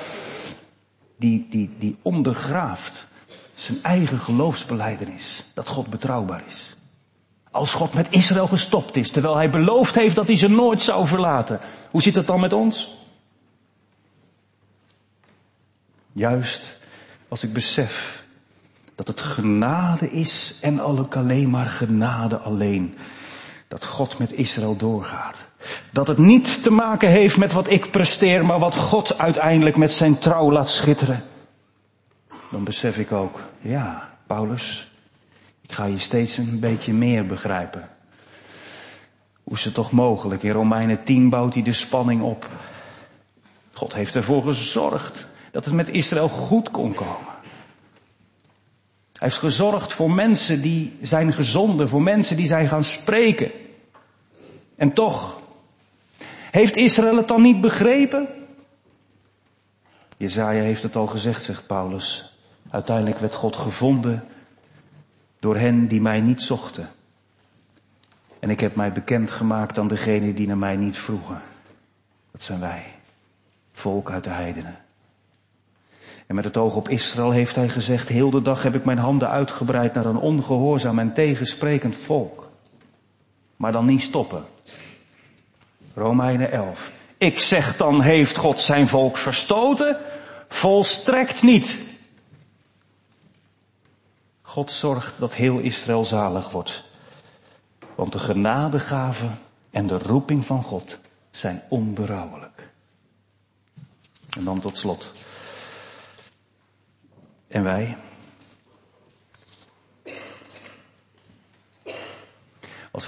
die, 1.19 1.47
die, 1.51 1.71
die 1.79 1.97
ondergraaft 2.03 3.07
zijn 3.55 3.83
eigen 3.83 4.19
geloofsbeleidenis, 4.19 5.45
dat 5.55 5.69
God 5.69 5.87
betrouwbaar 5.87 6.43
is. 6.47 6.77
Als 7.51 7.73
God 7.73 7.95
met 7.95 8.11
Israël 8.11 8.47
gestopt 8.47 8.97
is, 8.97 9.11
terwijl 9.11 9.37
hij 9.37 9.51
beloofd 9.51 9.95
heeft 9.95 10.17
dat 10.17 10.27
hij 10.27 10.37
ze 10.37 10.49
nooit 10.49 10.83
zou 10.83 11.07
verlaten. 11.07 11.61
Hoe 11.91 12.03
zit 12.03 12.15
het 12.15 12.27
dan 12.27 12.41
met 12.41 12.53
ons? 12.53 12.97
Juist 16.13 16.81
als 17.29 17.43
ik 17.43 17.53
besef 17.53 18.25
dat 18.95 19.07
het 19.07 19.21
genade 19.21 20.11
is 20.11 20.59
en 20.61 20.81
alleen 20.81 21.51
maar 21.51 21.67
genade 21.67 22.39
alleen. 22.39 22.99
Dat 23.69 23.85
God 23.85 24.19
met 24.19 24.33
Israël 24.33 24.77
doorgaat. 24.77 25.48
Dat 25.91 26.07
het 26.07 26.19
niet 26.19 26.63
te 26.63 26.71
maken 26.71 27.09
heeft 27.09 27.37
met 27.37 27.53
wat 27.53 27.71
ik 27.71 27.91
presteer, 27.91 28.45
maar 28.45 28.59
wat 28.59 28.77
God 28.77 29.19
uiteindelijk 29.19 29.77
met 29.77 29.93
zijn 29.93 30.19
trouw 30.19 30.53
laat 30.53 30.71
schitteren. 30.71 31.25
Dan 32.51 32.65
besef 32.65 32.99
ik 32.99 33.13
ook, 33.13 33.41
ja, 33.61 34.17
Paulus, 34.27 34.93
ik 35.61 35.73
ga 35.73 35.85
je 35.85 35.99
steeds 35.99 36.37
een 36.37 36.61
beetje 36.61 36.93
meer 36.93 37.27
begrijpen. 37.27 37.89
Hoe 39.43 39.57
is 39.57 39.65
het 39.65 39.75
toch 39.75 39.91
mogelijk? 39.91 40.43
In 40.43 40.51
Romeinen 40.51 41.03
10 41.03 41.29
bouwt 41.31 41.55
hij 41.55 41.63
de 41.63 41.73
spanning 41.73 42.23
op. 42.23 42.49
God 43.73 43.95
heeft 43.95 44.17
ervoor 44.17 44.43
gezorgd 44.43 45.29
dat 45.51 45.65
het 45.65 45.75
met 45.75 45.89
Israël 45.89 46.29
goed 46.29 46.71
kon 46.71 46.95
komen. 46.95 47.37
Hij 49.13 49.29
heeft 49.29 49.37
gezorgd 49.37 49.93
voor 49.93 50.11
mensen 50.11 50.63
die 50.63 50.99
zijn 51.01 51.33
gezonden, 51.33 51.89
voor 51.89 52.03
mensen 52.03 52.37
die 52.37 52.47
zijn 52.47 52.69
gaan 52.69 52.85
spreken. 52.85 53.51
En 54.77 54.93
toch, 54.93 55.38
heeft 56.51 56.77
Israël 56.77 57.17
het 57.17 57.29
dan 57.29 57.43
niet 57.43 57.61
begrepen? 57.61 58.29
Jezaja 60.17 60.63
heeft 60.63 60.83
het 60.83 60.97
al 60.97 61.07
gezegd, 61.07 61.43
zegt 61.43 61.67
Paulus. 61.67 62.37
Uiteindelijk 62.71 63.19
werd 63.19 63.35
God 63.35 63.57
gevonden 63.57 64.25
door 65.39 65.57
hen 65.57 65.87
die 65.87 66.01
mij 66.01 66.21
niet 66.21 66.43
zochten. 66.43 66.89
En 68.39 68.51
ik 68.51 68.61
heb 68.61 68.75
mij 68.75 68.93
bekend 68.93 69.31
gemaakt 69.31 69.79
aan 69.79 69.89
degenen 69.89 70.35
die 70.35 70.47
naar 70.47 70.59
mij 70.59 70.77
niet 70.77 70.97
vroegen. 70.97 71.41
Dat 72.31 72.43
zijn 72.43 72.61
wij, 72.61 72.85
volk 73.73 74.11
uit 74.11 74.25
de 74.25 74.31
heidenen. 74.31 74.79
En 76.27 76.35
met 76.35 76.45
het 76.45 76.57
oog 76.57 76.77
op 76.77 76.89
Israël 76.89 77.31
heeft 77.31 77.55
hij 77.55 77.69
gezegd, 77.69 78.09
heel 78.09 78.31
de 78.31 78.43
dag 78.43 78.63
heb 78.63 78.75
ik 78.75 78.85
mijn 78.85 78.99
handen 78.99 79.31
uitgebreid 79.31 79.95
naar 79.95 80.07
een 80.07 80.17
ongehoorzaam 80.17 80.99
en 80.99 81.13
tegensprekend 81.13 81.97
volk. 81.97 82.51
Maar 83.57 83.73
dan 83.73 83.85
niet 83.85 84.03
stoppen. 84.03 84.45
Romeinen 85.99 86.51
11. 86.51 86.91
Ik 87.19 87.39
zeg 87.39 87.77
dan, 87.77 88.01
heeft 88.01 88.37
God 88.37 88.61
zijn 88.61 88.89
volk 88.89 89.17
verstoten? 89.17 89.97
Volstrekt 90.49 91.43
niet. 91.43 91.83
God 94.43 94.73
zorgt 94.73 95.19
dat 95.19 95.35
heel 95.35 95.59
Israël 95.59 96.05
zalig 96.05 96.51
wordt. 96.51 96.85
Want 97.95 98.13
de 98.13 98.19
genadegave 98.19 99.29
en 99.71 99.87
de 99.87 99.99
roeping 99.99 100.45
van 100.45 100.63
God 100.63 100.99
zijn 101.31 101.63
onberouwelijk. 101.69 102.69
En 104.37 104.45
dan 104.45 104.61
tot 104.61 104.79
slot. 104.79 105.13
En 107.49 107.63
wij? 107.63 107.97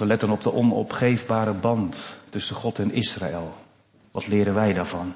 We 0.01 0.07
letten 0.07 0.29
op 0.29 0.41
de 0.41 0.53
onopgeefbare 0.53 1.53
band 1.53 2.17
tussen 2.29 2.55
God 2.55 2.79
en 2.79 2.93
Israël, 2.93 3.55
wat 4.11 4.27
leren 4.27 4.53
wij 4.53 4.73
daarvan? 4.73 5.13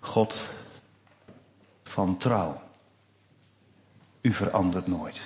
God 0.00 0.44
van 1.82 2.16
trouw. 2.16 2.62
U 4.20 4.32
verandert 4.32 4.86
nooit. 4.86 5.20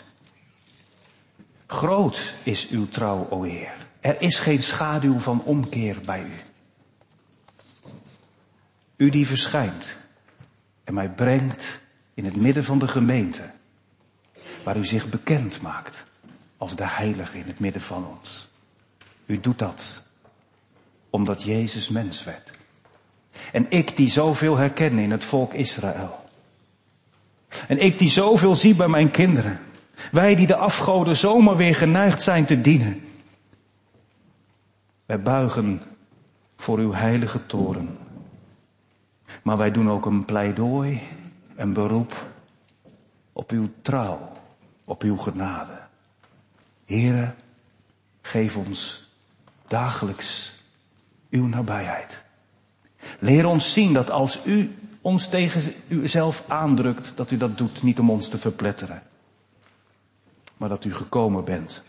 Groot 1.66 2.34
is 2.42 2.68
uw 2.68 2.88
trouw, 2.88 3.26
o 3.30 3.42
Heer. 3.42 3.86
Er 4.00 4.20
is 4.20 4.38
geen 4.38 4.62
schaduw 4.62 5.18
van 5.18 5.42
omkeer 5.42 6.00
bij 6.04 6.22
u. 6.22 6.34
U 8.96 9.10
die 9.10 9.26
verschijnt 9.26 9.96
en 10.84 10.94
mij 10.94 11.10
brengt 11.10 11.80
in 12.14 12.24
het 12.24 12.36
midden 12.36 12.64
van 12.64 12.78
de 12.78 12.88
gemeente, 12.88 13.50
waar 14.64 14.76
u 14.76 14.84
zich 14.84 15.08
bekend 15.08 15.60
maakt 15.60 16.04
als 16.56 16.76
de 16.76 16.86
heilige 16.86 17.38
in 17.38 17.46
het 17.46 17.58
midden 17.58 17.82
van 17.82 18.06
ons. 18.06 18.48
U 19.26 19.40
doet 19.40 19.58
dat 19.58 20.02
omdat 21.10 21.42
Jezus 21.42 21.88
mens 21.88 22.24
werd. 22.24 22.50
En 23.52 23.70
ik 23.70 23.96
die 23.96 24.08
zoveel 24.08 24.56
herken 24.56 24.98
in 24.98 25.10
het 25.10 25.24
volk 25.24 25.52
Israël. 25.52 26.24
En 27.68 27.78
ik 27.78 27.98
die 27.98 28.10
zoveel 28.10 28.54
zie 28.54 28.74
bij 28.74 28.88
mijn 28.88 29.10
kinderen. 29.10 29.60
Wij 30.10 30.34
die 30.34 30.46
de 30.46 30.56
afgoden 30.56 31.16
zomaar 31.16 31.56
weer 31.56 31.74
geneigd 31.74 32.22
zijn 32.22 32.44
te 32.44 32.60
dienen. 32.60 33.08
Wij 35.06 35.22
buigen 35.22 35.82
voor 36.56 36.78
uw 36.78 36.92
heilige 36.92 37.46
toren 37.46 37.98
maar 39.42 39.56
wij 39.56 39.70
doen 39.70 39.90
ook 39.90 40.06
een 40.06 40.24
pleidooi, 40.24 41.00
een 41.56 41.72
beroep 41.72 42.26
op 43.32 43.50
uw 43.50 43.68
trouw, 43.82 44.32
op 44.84 45.02
uw 45.02 45.16
genade. 45.16 45.80
Heren, 46.84 47.34
geef 48.22 48.56
ons 48.56 49.08
dagelijks 49.66 50.54
uw 51.30 51.46
nabijheid. 51.46 52.22
Leer 53.18 53.46
ons 53.46 53.72
zien 53.72 53.92
dat 53.92 54.10
als 54.10 54.46
u 54.46 54.76
ons 55.00 55.28
tegen 55.28 55.72
uzelf 55.88 56.44
aandrukt, 56.48 57.12
dat 57.16 57.30
u 57.30 57.36
dat 57.36 57.58
doet 57.58 57.82
niet 57.82 57.98
om 57.98 58.10
ons 58.10 58.28
te 58.28 58.38
verpletteren, 58.38 59.02
maar 60.56 60.68
dat 60.68 60.84
u 60.84 60.94
gekomen 60.94 61.44
bent 61.44 61.82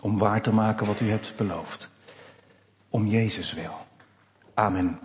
om 0.00 0.18
waar 0.18 0.42
te 0.42 0.52
maken 0.52 0.86
wat 0.86 1.00
u 1.00 1.10
hebt 1.10 1.32
beloofd. 1.36 1.90
Om 2.88 3.06
Jezus 3.06 3.52
wil. 3.52 3.74
Amen. 4.54 4.98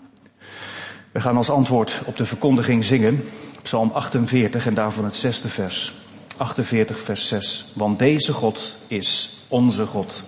We 1.12 1.22
gaan 1.22 1.38
als 1.38 1.50
antwoord 1.50 2.02
op 2.06 2.18
de 2.18 2.26
verkondiging 2.26 2.84
zingen, 2.84 3.24
Psalm 3.62 3.92
48 3.92 4.66
en 4.66 4.74
daarvan 4.74 5.04
het 5.04 5.16
zesde 5.16 5.50
vers. 5.50 6.03
48 6.38 7.00
vers 7.00 7.28
6. 7.28 7.66
Want 7.74 8.00
deze 8.00 8.34
God 8.34 8.76
is 8.88 9.30
onze 9.48 9.86
God. 9.86 10.24